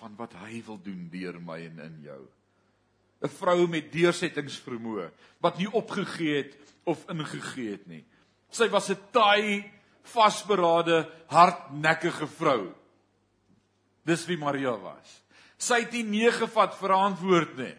van 0.00 0.14
wat 0.18 0.34
hy 0.42 0.62
wil 0.66 0.80
doen 0.82 1.06
deur 1.12 1.38
my 1.40 1.60
en 1.68 1.78
in 1.86 1.98
jou. 2.06 2.22
'n 3.22 3.30
vrou 3.30 3.68
met 3.70 3.92
deursettingsvermoë 3.92 5.10
wat 5.40 5.58
nie 5.58 5.70
opgegee 5.70 6.42
het 6.42 6.56
of 6.84 7.04
ingegee 7.10 7.70
het 7.70 7.86
nie. 7.86 8.04
Sy 8.50 8.68
was 8.68 8.90
'n 8.90 8.98
taai, 9.12 9.70
vasberade, 10.02 11.04
hardnekkige 11.30 12.26
vrou. 12.26 12.72
Dis 14.06 14.26
wie 14.26 14.38
Maria 14.38 14.74
was. 14.80 15.22
Sy 15.62 15.84
het 15.84 15.92
nie 15.94 16.02
nee 16.02 16.30
gevat 16.34 16.74
vir 16.80 16.94
antwoord 16.96 17.56
nie. 17.60 17.74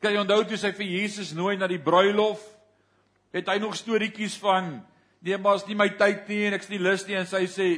Kan 0.00 0.14
jy 0.14 0.20
onthou 0.22 0.42
toe 0.48 0.58
sy 0.60 0.72
vir 0.76 0.88
Jesus 0.88 1.32
nooi 1.36 1.56
na 1.60 1.68
die 1.68 1.80
bruilof? 1.80 2.40
Het 3.32 3.48
hy 3.48 3.58
nog 3.60 3.76
storieetjies 3.76 4.36
van 4.40 4.80
nee, 5.20 5.36
maar 5.36 5.60
is 5.60 5.66
nie 5.68 5.76
my 5.76 5.88
tyd 6.00 6.28
nie 6.28 6.42
en 6.48 6.56
ek's 6.56 6.70
nie 6.72 6.80
lus 6.80 7.06
nie 7.08 7.16
en 7.20 7.28
sy 7.28 7.44
sê 7.52 7.68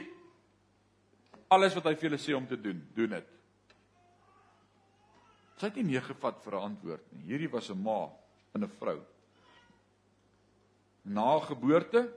alles 1.53 1.75
wat 1.77 1.91
hy 1.91 1.95
vir 1.99 2.09
julle 2.09 2.21
sê 2.23 2.35
om 2.37 2.47
te 2.49 2.57
doen, 2.57 2.79
doen 2.97 3.17
dit. 3.19 3.33
Sy 5.59 5.69
het 5.69 5.79
nie 5.79 5.93
nee 5.93 6.03
gevat 6.03 6.41
vir 6.43 6.55
'n 6.57 6.65
antwoord 6.71 7.05
nie. 7.13 7.27
Hierdie 7.31 7.51
was 7.53 7.71
'n 7.71 7.83
ma 7.83 8.11
en 8.55 8.65
'n 8.65 8.73
vrou. 8.79 8.99
Na 11.05 11.39
geboorte 11.41 12.09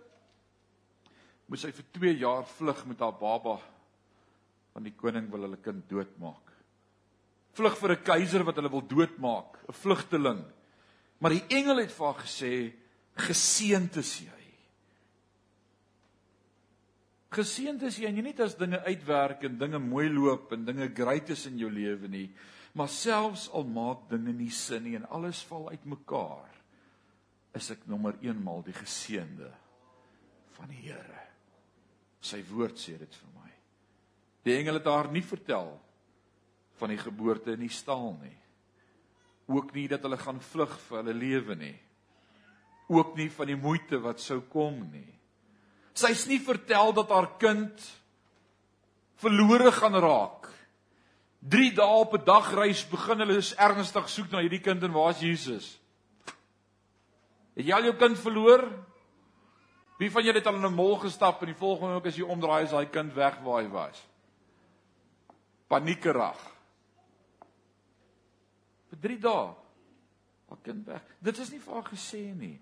moes 1.48 1.62
sy 1.66 1.72
vir 1.76 1.88
2 1.98 2.14
jaar 2.24 2.46
vlug 2.58 2.86
met 2.90 3.04
haar 3.04 3.16
baba 3.20 3.60
want 4.76 4.90
die 4.90 4.96
koning 4.98 5.30
wil 5.32 5.46
hulle 5.46 5.62
kind 5.64 5.86
doodmaak. 5.88 6.52
Vlug 7.56 7.78
vir 7.80 7.92
'n 7.92 8.04
keiser 8.04 8.44
wat 8.44 8.56
hulle 8.56 8.72
wil 8.72 8.82
doodmaak, 8.82 9.64
'n 9.70 9.74
vlugteling. 9.74 10.44
Maar 11.20 11.32
die 11.32 11.46
engel 11.50 11.78
het 11.78 11.92
vir 11.92 12.06
haar 12.06 12.22
gesê: 12.22 12.74
"Geseënd 13.16 13.96
is 13.98 14.20
jy." 14.20 14.44
Geseënd 17.32 17.84
is 17.84 17.98
jy 17.98 18.12
nie 18.12 18.22
net 18.22 18.40
as 18.40 18.56
dinge 18.56 18.84
uitwerk 18.84 19.44
en 19.44 19.58
dinge 19.58 19.80
mooi 19.80 20.10
loop 20.10 20.52
en 20.52 20.66
dinge 20.66 20.94
great 20.94 21.30
is 21.30 21.46
in 21.46 21.58
jou 21.58 21.70
lewe 21.70 22.08
nie, 22.08 22.36
Maar 22.76 22.92
selfs 22.92 23.48
al 23.56 23.64
maak 23.64 24.10
dinge 24.12 24.34
nie 24.36 24.52
sin 24.52 24.84
nie 24.84 24.98
en 24.98 25.08
alles 25.16 25.46
val 25.48 25.70
uitmekaar, 25.72 26.50
is 27.56 27.70
ek 27.72 27.86
nommer 27.88 28.18
1 28.20 28.42
maal 28.44 28.66
die 28.68 28.76
geseënde 28.76 29.48
van 30.58 30.74
die 30.74 30.82
Here. 30.90 31.25
Sy 32.26 32.42
woord 32.50 32.80
sê 32.82 32.96
dit 32.98 33.18
vir 33.20 33.34
my. 33.36 33.52
Die 34.46 34.56
engele 34.58 34.82
het 34.82 34.90
haar 34.90 35.12
nie 35.14 35.24
vertel 35.26 35.70
van 36.80 36.92
die 36.92 37.00
geboorte 37.00 37.54
in 37.54 37.64
die 37.66 37.74
stal 37.74 38.16
nie. 38.18 38.36
Ook 39.52 39.74
nie 39.76 39.86
dat 39.92 40.04
hulle 40.06 40.18
gaan 40.18 40.42
vlug 40.42 40.74
vir 40.88 41.02
hulle 41.02 41.16
lewe 41.16 41.58
nie. 41.60 41.76
Ook 42.90 43.14
nie 43.18 43.30
van 43.34 43.50
die 43.50 43.60
moeite 43.60 44.02
wat 44.02 44.22
sou 44.22 44.40
kom 44.50 44.82
nie. 44.92 45.08
Sy's 45.96 46.26
nie 46.28 46.42
vertel 46.44 46.92
dat 46.98 47.14
haar 47.14 47.30
kind 47.42 47.86
verlore 49.22 49.72
gaan 49.72 49.96
raak 50.04 50.50
3 51.46 51.76
dae 51.78 51.98
op 52.02 52.14
'n 52.14 52.26
dagreis 52.26 52.82
begin 52.90 53.20
hulle 53.20 53.38
is 53.38 53.54
ernstig 53.56 54.10
soek 54.10 54.32
na 54.32 54.42
hierdie 54.42 54.62
kind 54.62 54.84
en 54.84 54.92
waar's 54.92 55.20
Jesus? 55.22 55.78
Het 57.56 57.66
jy 57.66 57.74
al 57.74 57.84
jou 57.84 57.96
kind 57.96 58.18
verloor? 58.20 58.66
Wie 59.98 60.12
van 60.12 60.24
julle 60.24 60.40
het 60.40 60.48
al 60.48 60.56
in 60.56 60.66
'n 60.66 60.74
mol 60.74 60.98
gestap 61.00 61.42
en 61.42 61.48
die 61.48 61.56
volgende 61.56 61.94
oomblik 61.94 62.12
as 62.12 62.18
jy 62.18 62.24
omdraai 62.24 62.64
is 62.64 62.72
daai 62.72 62.90
kind 62.90 63.14
weg 63.14 63.40
waar 63.40 63.62
hy 63.64 63.70
was? 63.70 64.08
Paniekerig. 65.68 66.42
Vir 68.90 69.00
3 69.00 69.20
dae. 69.20 69.56
Haar 70.50 70.62
kind 70.62 70.86
weg. 70.86 71.02
Dit 71.20 71.38
is 71.38 71.52
nie 71.52 71.60
vir 71.60 71.74
haar 71.74 71.84
gesê 71.84 72.36
nie. 72.36 72.60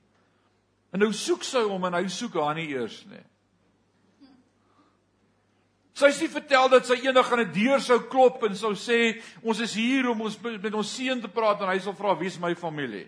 En 0.91 0.99
nou 0.99 1.13
soek 1.13 1.43
sy 1.43 1.63
hom 1.63 1.85
en 1.85 1.93
hy 1.93 2.07
soek 2.07 2.33
haar 2.33 2.55
nie 2.55 2.69
eers 2.69 3.05
nie. 3.05 3.23
Sy 5.93 6.09
sê 6.09 6.29
vertel 6.29 6.69
dat 6.69 6.85
sy 6.85 6.95
eendag 7.05 7.31
aan 7.31 7.39
'n 7.39 7.53
deur 7.53 7.81
sou 7.81 7.99
klop 8.09 8.43
en 8.43 8.55
sou 8.55 8.73
sê 8.73 9.21
ons 9.43 9.59
is 9.59 9.73
hier 9.73 10.09
om 10.09 10.21
ons 10.21 10.41
met 10.41 10.73
ons 10.73 10.95
seun 10.95 11.21
te 11.21 11.27
praat 11.27 11.61
en 11.61 11.69
hy 11.69 11.79
sal 11.79 11.93
vra 11.93 12.15
wie 12.15 12.27
is 12.27 12.39
my 12.39 12.55
familie? 12.55 13.07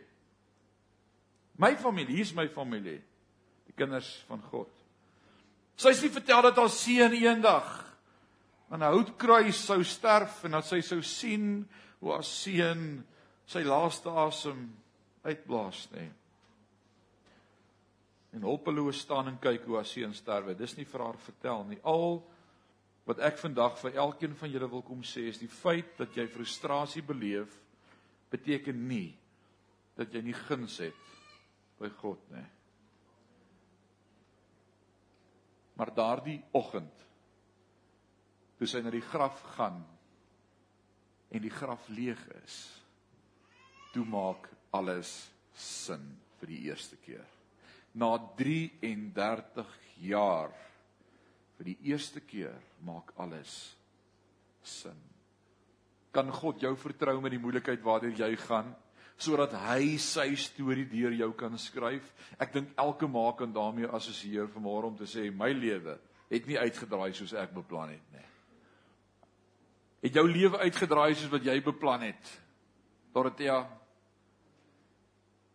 My 1.57 1.75
familie, 1.75 2.15
hier 2.15 2.21
is 2.21 2.33
my 2.33 2.47
familie. 2.47 3.01
Kinders 3.75 4.23
van 4.29 4.41
God. 4.51 4.71
Sy 5.75 5.91
sê 5.91 6.09
vertel 6.11 6.47
dat 6.47 6.59
haar 6.61 6.71
seun 6.71 7.15
eendag 7.17 7.71
aan 8.69 8.83
'n 8.83 8.93
houtkruis 8.95 9.65
sou 9.65 9.83
sterf 9.83 10.43
en 10.43 10.51
dat 10.51 10.65
sy 10.65 10.81
sou 10.81 11.01
sien 11.01 11.67
hoe 11.99 12.11
haar 12.11 12.23
seun 12.23 13.03
sy 13.45 13.63
laaste 13.63 14.09
asem 14.09 14.69
uitblaas 15.23 15.87
nê. 15.91 16.09
En 18.33 18.41
hulpeloos 18.41 18.99
staan 18.99 19.27
en 19.27 19.39
kyk 19.39 19.65
hoe 19.65 19.75
haar 19.75 19.85
seun 19.85 20.13
sterwe. 20.13 20.55
Dis 20.55 20.77
nie 20.77 20.85
vir 20.85 21.01
haar 21.01 21.17
vertel 21.17 21.63
nie. 21.63 21.79
Al 21.83 22.23
wat 23.05 23.19
ek 23.19 23.37
vandag 23.37 23.77
vir 23.77 23.95
elkeen 24.01 24.35
van 24.35 24.51
julle 24.51 24.69
wil 24.69 24.81
kom 24.81 25.03
sê 25.05 25.27
is 25.29 25.37
die 25.37 25.51
feit 25.51 25.97
dat 25.97 26.15
jy 26.17 26.27
frustrasie 26.27 27.03
beleef 27.05 27.61
beteken 28.33 28.87
nie 28.87 29.13
dat 29.95 30.13
jy 30.13 30.21
nie 30.21 30.33
guns 30.33 30.79
het 30.83 31.11
by 31.79 31.89
God 32.01 32.19
nie. 32.33 32.45
Maar 35.75 35.91
daardie 35.95 36.39
oggend 36.55 37.03
toe 38.55 38.67
sy 38.69 38.79
na 38.83 38.91
die 38.93 39.03
graf 39.03 39.41
gaan 39.57 39.81
en 41.35 41.43
die 41.43 41.51
graf 41.51 41.89
leeg 41.91 42.21
is, 42.45 42.59
toe 43.91 44.05
maak 44.07 44.47
alles 44.75 45.11
sin 45.51 46.03
vir 46.39 46.51
die 46.53 46.61
eerste 46.69 46.95
keer. 47.03 47.25
Na 47.99 48.15
33 48.39 49.73
jaar 50.07 50.53
vir 51.57 51.71
die 51.71 51.77
eerste 51.91 52.23
keer 52.23 52.55
maak 52.87 53.13
alles 53.19 53.75
sin. 54.63 54.97
Kan 56.15 56.31
God 56.31 56.63
jou 56.63 56.73
vertrou 56.79 57.17
met 57.23 57.35
die 57.35 57.41
moeilikheid 57.41 57.83
waardeur 57.83 58.15
jy 58.15 58.31
gaan 58.47 58.71
sodat 59.17 59.53
hy 59.67 59.95
sy 60.01 60.35
storie 60.39 60.87
deur 60.89 61.13
jou 61.15 61.31
kan 61.37 61.57
skryf? 61.57 62.07
Ek 62.39 62.53
dink 62.53 62.73
elke 62.77 63.07
maak 63.07 63.39
kan 63.39 63.53
daarmee 63.53 63.87
assosieer 63.87 64.49
vanmôre 64.51 64.91
om 64.91 64.97
te 64.97 65.07
sê 65.09 65.29
my 65.31 65.51
lewe 65.53 65.97
het 66.31 66.47
nie 66.47 66.59
uitgedraai 66.59 67.13
soos 67.13 67.33
ek 67.37 67.53
beplan 67.55 67.93
het 67.95 68.11
nie. 68.11 68.27
Het 70.05 70.19
jou 70.19 70.27
lewe 70.29 70.59
uitgedraai 70.65 71.15
soos 71.15 71.31
wat 71.31 71.45
jy 71.45 71.59
beplan 71.63 72.09
het? 72.09 72.35
Dorothea 73.13 73.63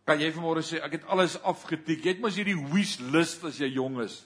Kan 0.01 0.19
jy 0.19 0.31
vanmôre 0.33 0.63
sê 0.65 0.79
ek 0.81 0.97
het 0.97 1.03
alles 1.13 1.37
afgetik. 1.45 2.01
Jy 2.01 2.15
het 2.15 2.21
mos 2.23 2.35
hierdie 2.35 2.57
wish 2.73 2.97
list 3.13 3.45
as 3.47 3.59
jy 3.61 3.69
jong 3.75 4.01
is 4.03 4.23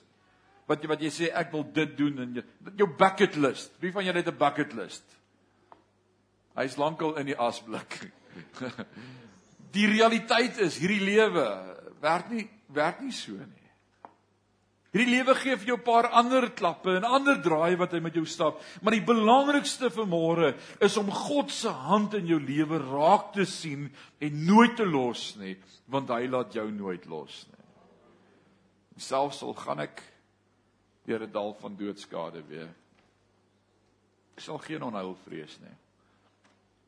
wat 0.65 0.81
jy 0.81 0.89
wat 0.89 1.03
jy 1.03 1.11
sê 1.13 1.27
ek 1.29 1.51
wil 1.53 1.65
dit 1.75 1.91
doen 1.97 2.23
en 2.23 2.39
jou 2.77 2.87
bucket 2.97 3.35
list. 3.37 3.75
Wie 3.81 3.91
van 3.93 4.05
julle 4.05 4.17
het 4.17 4.31
'n 4.31 4.37
bucket 4.37 4.73
list? 4.73 5.03
Hy's 6.55 6.77
lankal 6.77 7.17
in 7.19 7.27
die 7.27 7.37
asblik. 7.37 8.11
die 9.75 9.87
realiteit 9.91 10.57
is 10.63 10.79
hierdie 10.79 11.03
lewe 11.03 11.45
werk 12.03 12.31
nie 12.31 12.47
werk 12.75 13.01
nie 13.03 13.13
so 13.15 13.35
nie. 13.35 13.65
Hierdie 14.95 15.11
lewe 15.11 15.33
gee 15.35 15.57
vir 15.59 15.67
jou 15.67 15.77
'n 15.77 15.83
paar 15.83 16.07
ander 16.07 16.49
klappe 16.55 16.95
en 16.95 17.03
ander 17.03 17.35
draaie 17.35 17.75
wat 17.75 17.91
hy 17.91 17.99
met 17.99 18.13
jou 18.15 18.25
stap, 18.25 18.61
maar 18.81 18.93
die 18.93 19.03
belangrikste 19.03 19.89
vir 19.91 20.05
môre 20.05 20.55
is 20.79 20.95
om 20.97 21.11
God 21.11 21.51
se 21.51 21.69
hand 21.69 22.13
in 22.13 22.27
jou 22.27 22.39
lewe 22.39 22.79
raak 22.79 23.33
te 23.33 23.45
sien 23.45 23.91
en 24.21 24.45
nooit 24.45 24.77
te 24.77 24.85
los 24.85 25.35
nie, 25.35 25.57
want 25.87 26.09
hy 26.09 26.27
laat 26.27 26.53
jou 26.53 26.71
nooit 26.71 27.05
los 27.05 27.45
nie. 27.47 27.65
Selfs 28.97 29.43
al 29.43 29.53
gaan 29.53 29.79
ek 29.79 30.01
deur 31.05 31.23
'n 31.23 31.31
dal 31.31 31.53
van 31.59 31.75
doodskade 31.75 32.41
weer. 32.47 32.73
Ek 34.37 34.39
sal 34.39 34.57
geen 34.57 34.83
onheil 34.83 35.15
vrees 35.27 35.59
nie. 35.59 35.75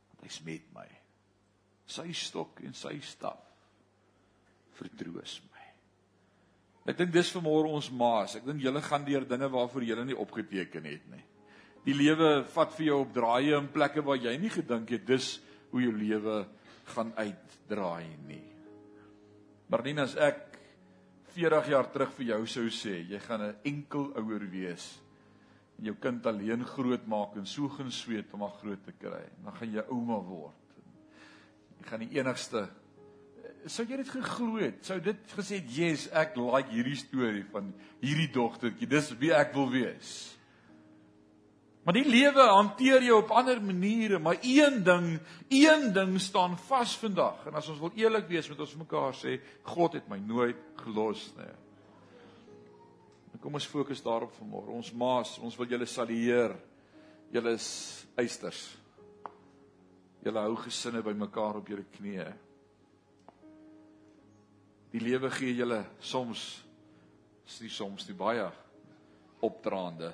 Want 0.10 0.24
hy's 0.24 0.42
met 0.46 0.64
my. 0.74 0.97
Sy 1.88 2.12
stok 2.14 2.62
en 2.68 2.76
sy 2.76 2.98
staf 3.02 3.44
vertroos 4.78 5.40
my. 5.48 5.66
Ek 6.88 7.00
dink 7.00 7.12
dis 7.12 7.32
vir 7.34 7.44
môre 7.44 7.72
ons 7.72 7.90
maas. 7.92 8.38
Ek 8.38 8.46
dink 8.48 8.62
julle 8.64 8.82
gaan 8.84 9.06
deur 9.08 9.26
dinge 9.28 9.50
waarvoor 9.52 9.86
julle 9.88 10.06
nie 10.08 10.18
opgeteken 10.18 10.86
het 10.88 11.08
nie. 11.12 11.24
Die 11.88 11.96
lewe 11.96 12.44
vat 12.52 12.74
vir 12.76 12.90
jou 12.90 13.00
op 13.06 13.14
draaie 13.16 13.56
in 13.58 13.70
plekke 13.72 14.04
waar 14.04 14.20
jy 14.20 14.34
nie 14.40 14.52
gedink 14.52 14.92
het 14.92 15.08
dis 15.08 15.38
hoe 15.72 15.84
jou 15.86 15.94
lewe 15.96 16.42
gaan 16.94 17.14
uitdraai 17.16 18.08
nie. 18.28 18.44
Nie 19.68 19.96
as 20.00 20.16
ek 20.16 20.44
40 21.36 21.72
jaar 21.72 21.90
terug 21.92 22.14
vir 22.18 22.30
jou 22.32 22.40
sou 22.50 22.68
sê 22.72 23.02
jy 23.08 23.20
gaan 23.20 23.42
'n 23.42 23.56
enkel 23.64 24.12
ouer 24.16 24.48
wees 24.52 25.00
en 25.78 25.86
jou 25.86 25.96
kind 25.96 26.26
alleen 26.26 26.64
grootmaak 26.66 27.36
en 27.38 27.46
so 27.46 27.70
gaan 27.70 27.92
sweet 27.92 28.34
om 28.34 28.42
haar 28.42 28.58
groot 28.62 28.84
te 28.86 28.92
kry. 28.92 29.24
Dan 29.44 29.54
gaan 29.54 29.74
jy 29.74 29.84
ouma 29.90 30.20
word. 30.20 30.67
Jy 31.88 31.94
gaan 31.94 32.04
die 32.04 32.20
enigste 32.20 32.68
sou 33.72 33.86
jy 33.88 34.00
dit 34.00 34.10
geglo 34.12 34.60
het? 34.62 34.80
Sou 34.86 34.98
dit 35.04 35.34
gesê 35.36 35.60
het, 35.60 35.70
"Yes, 35.76 36.08
ek 36.12 36.36
like 36.38 36.70
hierdie 36.70 36.96
storie 36.96 37.46
van 37.52 37.74
hierdie 38.02 38.32
dogtertjie. 38.32 38.88
Dis 38.88 39.12
wie 39.18 39.34
ek 39.34 39.54
wil 39.54 39.70
wees." 39.70 40.38
Maar 41.84 41.94
die 41.94 42.10
lewe 42.10 42.42
hanteer 42.42 43.02
jou 43.02 43.24
op 43.24 43.32
ander 43.32 43.62
maniere, 43.62 44.20
maar 44.20 44.38
een 44.42 44.84
ding, 44.84 45.20
een 45.50 45.94
ding 45.94 46.20
staan 46.20 46.58
vas 46.58 46.98
vandag. 46.98 47.46
En 47.48 47.54
as 47.56 47.70
ons 47.70 47.80
wil 47.80 47.92
eerlik 47.96 48.28
wees 48.28 48.50
met 48.50 48.60
ons 48.60 48.76
mekaar 48.76 49.14
sê, 49.14 49.40
God 49.64 49.94
het 49.94 50.08
my 50.10 50.18
nooit 50.18 50.58
gelos 50.76 51.34
nie. 51.38 51.54
En 53.34 53.40
kom 53.40 53.54
ons 53.54 53.68
fokus 53.68 54.04
daarop 54.04 54.34
vanmôre. 54.34 54.68
Ons 54.68 54.92
maas, 54.92 55.40
ons 55.40 55.56
wil 55.56 55.68
julle 55.68 55.86
salueer. 55.86 56.56
Julle 57.32 57.52
is 57.52 58.06
eisters. 58.16 58.78
Julle 60.28 60.44
hou 60.44 60.58
gesinne 60.60 61.00
bymekaar 61.06 61.62
op 61.62 61.70
julle 61.72 61.86
knieë. 61.96 62.28
Die 64.92 65.00
lewe 65.00 65.30
gee 65.32 65.54
julle 65.56 65.86
soms 66.04 66.42
is 67.48 67.62
nie 67.64 67.72
soms 67.72 68.04
nie 68.10 68.16
baie 68.18 68.44
opdraande. 69.48 70.10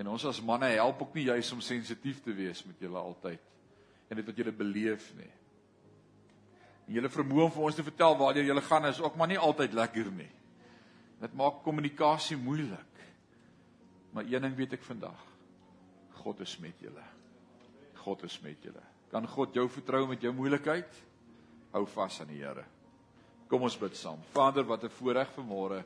En 0.00 0.08
ons 0.14 0.24
as 0.30 0.40
manne 0.40 0.70
help 0.72 1.02
ook 1.04 1.18
nie 1.18 1.26
juis 1.28 1.50
om 1.52 1.60
sensitief 1.60 2.22
te 2.24 2.32
wees 2.32 2.62
met 2.64 2.80
julle 2.80 3.00
altyd 3.00 3.50
en 4.08 4.20
dit 4.20 4.26
wat 4.28 4.40
julle 4.40 4.54
beleef 4.56 5.10
nie. 5.18 5.30
En 6.86 6.96
julle 6.96 7.12
vermoë 7.12 7.44
om 7.48 7.52
vir 7.52 7.66
ons 7.68 7.76
te 7.76 7.84
vertel 7.84 8.16
waar 8.20 8.40
jy 8.40 8.56
gaan 8.70 8.88
is 8.88 9.02
ook 9.04 9.20
maar 9.20 9.28
nie 9.28 9.40
altyd 9.40 9.76
lekker 9.76 10.10
nie. 10.16 10.30
Dit 11.20 11.36
maak 11.36 11.60
kommunikasie 11.64 12.40
moeilik. 12.40 13.04
Maar 14.16 14.24
een 14.24 14.48
ding 14.48 14.56
weet 14.56 14.78
ek 14.78 14.88
vandag. 14.88 15.20
God 16.24 16.40
is 16.40 16.56
met 16.58 16.80
julle. 16.80 17.04
God 18.04 18.22
is 18.24 18.40
met 18.40 18.62
julle. 18.62 18.93
Kan 19.14 19.28
God 19.30 19.54
jou 19.54 19.68
vertrou 19.70 20.08
met 20.10 20.24
jou 20.26 20.32
moeilikheid? 20.34 20.96
Hou 21.70 21.84
vas 21.86 22.16
aan 22.18 22.32
die 22.32 22.40
Here. 22.42 22.64
Kom 23.46 23.62
ons 23.62 23.76
bid 23.78 23.94
saam. 23.94 24.18
Vader, 24.34 24.64
wat 24.66 24.82
'n 24.82 24.90
voorreg 24.90 25.28
vanmôre 25.36 25.84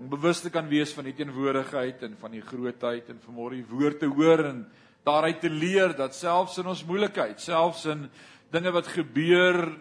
om 0.00 0.08
bewus 0.08 0.40
te 0.40 0.50
kan 0.50 0.66
wees 0.68 0.92
van 0.92 1.04
die 1.04 1.12
teenwoordigheid 1.12 2.02
en 2.02 2.16
van 2.16 2.30
die 2.30 2.40
grootheid 2.40 3.10
en 3.10 3.20
vanmôre 3.20 3.60
die 3.60 3.68
woord 3.68 4.00
te 4.00 4.06
hoor 4.06 4.44
en 4.44 4.66
daaruit 5.04 5.40
te 5.40 5.50
leer 5.50 5.96
dat 5.96 6.14
selfs 6.14 6.58
in 6.58 6.66
ons 6.66 6.84
moeilikheid, 6.84 7.40
selfs 7.40 7.84
in 7.84 8.10
dinge 8.50 8.72
wat 8.72 8.86
gebeur 8.86 9.78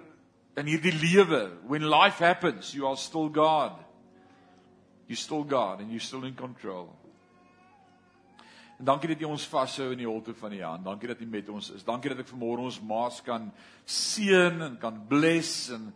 in 0.57 0.65
hierdie 0.65 0.93
lewe, 0.93 1.57
when 1.67 1.89
life 1.89 2.19
happens, 2.19 2.73
you 2.73 2.85
are 2.85 2.97
still 2.97 3.29
God. 3.29 3.79
You 5.07 5.15
still 5.15 5.43
God 5.43 5.79
and 5.79 5.89
you 5.89 5.99
still 5.99 6.25
in 6.25 6.35
control. 6.35 6.98
En 8.79 8.85
dankie 8.87 9.09
dat 9.11 9.21
U 9.25 9.33
ons 9.33 9.47
vashou 9.51 9.89
in 9.91 9.99
die 9.99 10.07
holte 10.07 10.31
van 10.39 10.53
U 10.55 10.61
hand. 10.63 10.85
Dankie 10.87 11.09
dat 11.11 11.19
U 11.19 11.25
met 11.27 11.49
ons 11.51 11.67
is. 11.75 11.83
Dankie 11.83 12.13
dat 12.13 12.21
ek 12.23 12.29
vanmôre 12.31 12.63
ons 12.63 12.77
maas 12.87 13.17
kan 13.25 13.49
seën 13.83 14.55
en 14.69 14.77
kan 14.79 15.01
bless 15.09 15.67
en 15.75 15.89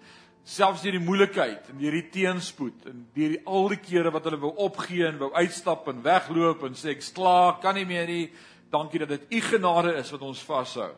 selfs 0.44 0.84
deur 0.84 0.98
die 0.98 1.06
moeilikheid 1.06 1.70
en 1.72 1.80
deur 1.80 1.96
die 1.96 2.10
teenspoed 2.12 2.90
en 2.92 3.06
deur 3.16 3.38
die 3.38 3.40
al 3.48 3.70
die 3.72 3.80
kere 3.80 4.12
wat 4.12 4.28
hulle 4.28 4.42
wou 4.42 4.52
opgee 4.66 5.08
en 5.08 5.22
wou 5.22 5.32
uitstap 5.32 5.88
en 5.94 6.04
wegloop 6.04 6.68
en 6.68 6.76
sê 6.76 6.92
ek's 6.92 7.14
klaar, 7.16 7.56
kan 7.64 7.80
nie 7.80 7.88
meer 7.88 8.12
nie. 8.12 8.28
Dankie 8.74 9.00
dat 9.06 9.16
dit 9.16 9.40
u 9.40 9.42
genade 9.48 9.96
is 10.02 10.12
wat 10.12 10.28
ons 10.28 10.44
vashou 10.44 10.92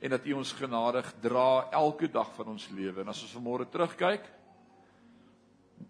en 0.00 0.16
dat 0.16 0.24
u 0.24 0.40
ons 0.40 0.56
genadig 0.56 1.12
dra 1.20 1.68
elke 1.76 2.08
dag 2.08 2.32
van 2.40 2.54
ons 2.54 2.68
lewe. 2.72 3.02
En 3.02 3.12
as 3.12 3.24
ons 3.26 3.36
vanmôre 3.36 3.68
terugkyk, 3.68 4.24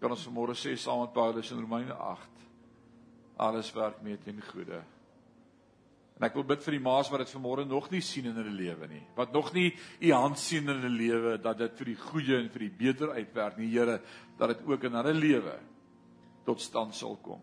kan 0.03 0.11
ons 0.11 0.27
vanmôre 0.27 0.59
sê 0.59 0.75
saam 0.75 1.05
met 1.05 1.15
Paulus 1.15 1.55
in 1.55 1.63
Romeine 1.63 1.95
8, 1.95 2.47
alles 3.47 3.71
werk 3.77 4.03
mee 4.03 4.19
ten 4.19 4.43
goeie 4.51 4.83
En 6.19 6.25
ek 6.27 6.35
wil 6.35 6.43
bid 6.43 6.63
vir 6.65 6.75
die 6.75 6.83
ma's 6.83 7.07
wat 7.07 7.21
dit 7.23 7.31
vanmôre 7.31 7.63
nog 7.63 7.85
nie 7.93 8.01
sien 8.03 8.25
in 8.27 8.35
hulle 8.35 8.51
lewe 8.51 8.89
nie. 8.91 9.05
Wat 9.15 9.31
nog 9.31 9.53
nie 9.55 9.69
u 10.03 10.09
hand 10.11 10.39
sien 10.39 10.67
in 10.67 10.81
hulle 10.81 10.91
lewe 10.91 11.37
dat 11.39 11.61
dit 11.61 11.77
vir 11.79 11.93
die 11.93 11.99
goeie 12.01 12.39
en 12.41 12.49
vir 12.51 12.65
die 12.65 12.73
beter 12.81 13.13
uitwerk 13.15 13.55
nie, 13.57 13.69
Here, 13.71 14.01
dat 14.37 14.51
dit 14.51 14.65
ook 14.67 14.83
in 14.89 14.97
hulle 14.99 15.13
lewe 15.15 15.55
tot 16.43 16.59
stand 16.59 16.97
sal 16.97 17.15
kom. 17.23 17.39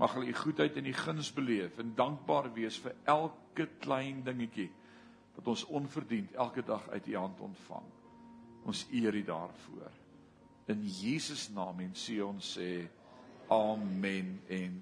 Mag 0.00 0.14
hulle 0.16 0.32
u 0.32 0.36
goedheid 0.38 0.78
en 0.80 0.88
u 0.88 0.94
guns 0.96 1.28
beleef 1.36 1.76
en 1.82 1.92
dankbaar 1.98 2.48
wees 2.56 2.78
vir 2.80 2.96
elke 3.04 3.68
klein 3.84 4.24
dingetjie 4.24 4.70
wat 5.36 5.52
ons 5.52 5.66
onverdiend 5.68 6.32
elke 6.40 6.64
dag 6.64 6.88
uit 6.88 7.06
u 7.12 7.16
hand 7.20 7.40
ontvang. 7.40 7.90
Ons 8.64 8.86
eer 8.96 9.12
u 9.14 9.22
daarvoor. 9.28 9.92
In 10.72 10.80
Jesus 10.88 11.50
naam 11.52 11.84
en 11.84 11.92
sê 11.92 12.16
ons 12.24 12.56
sê 12.56 12.70
amen 13.52 14.38
en 14.48 14.80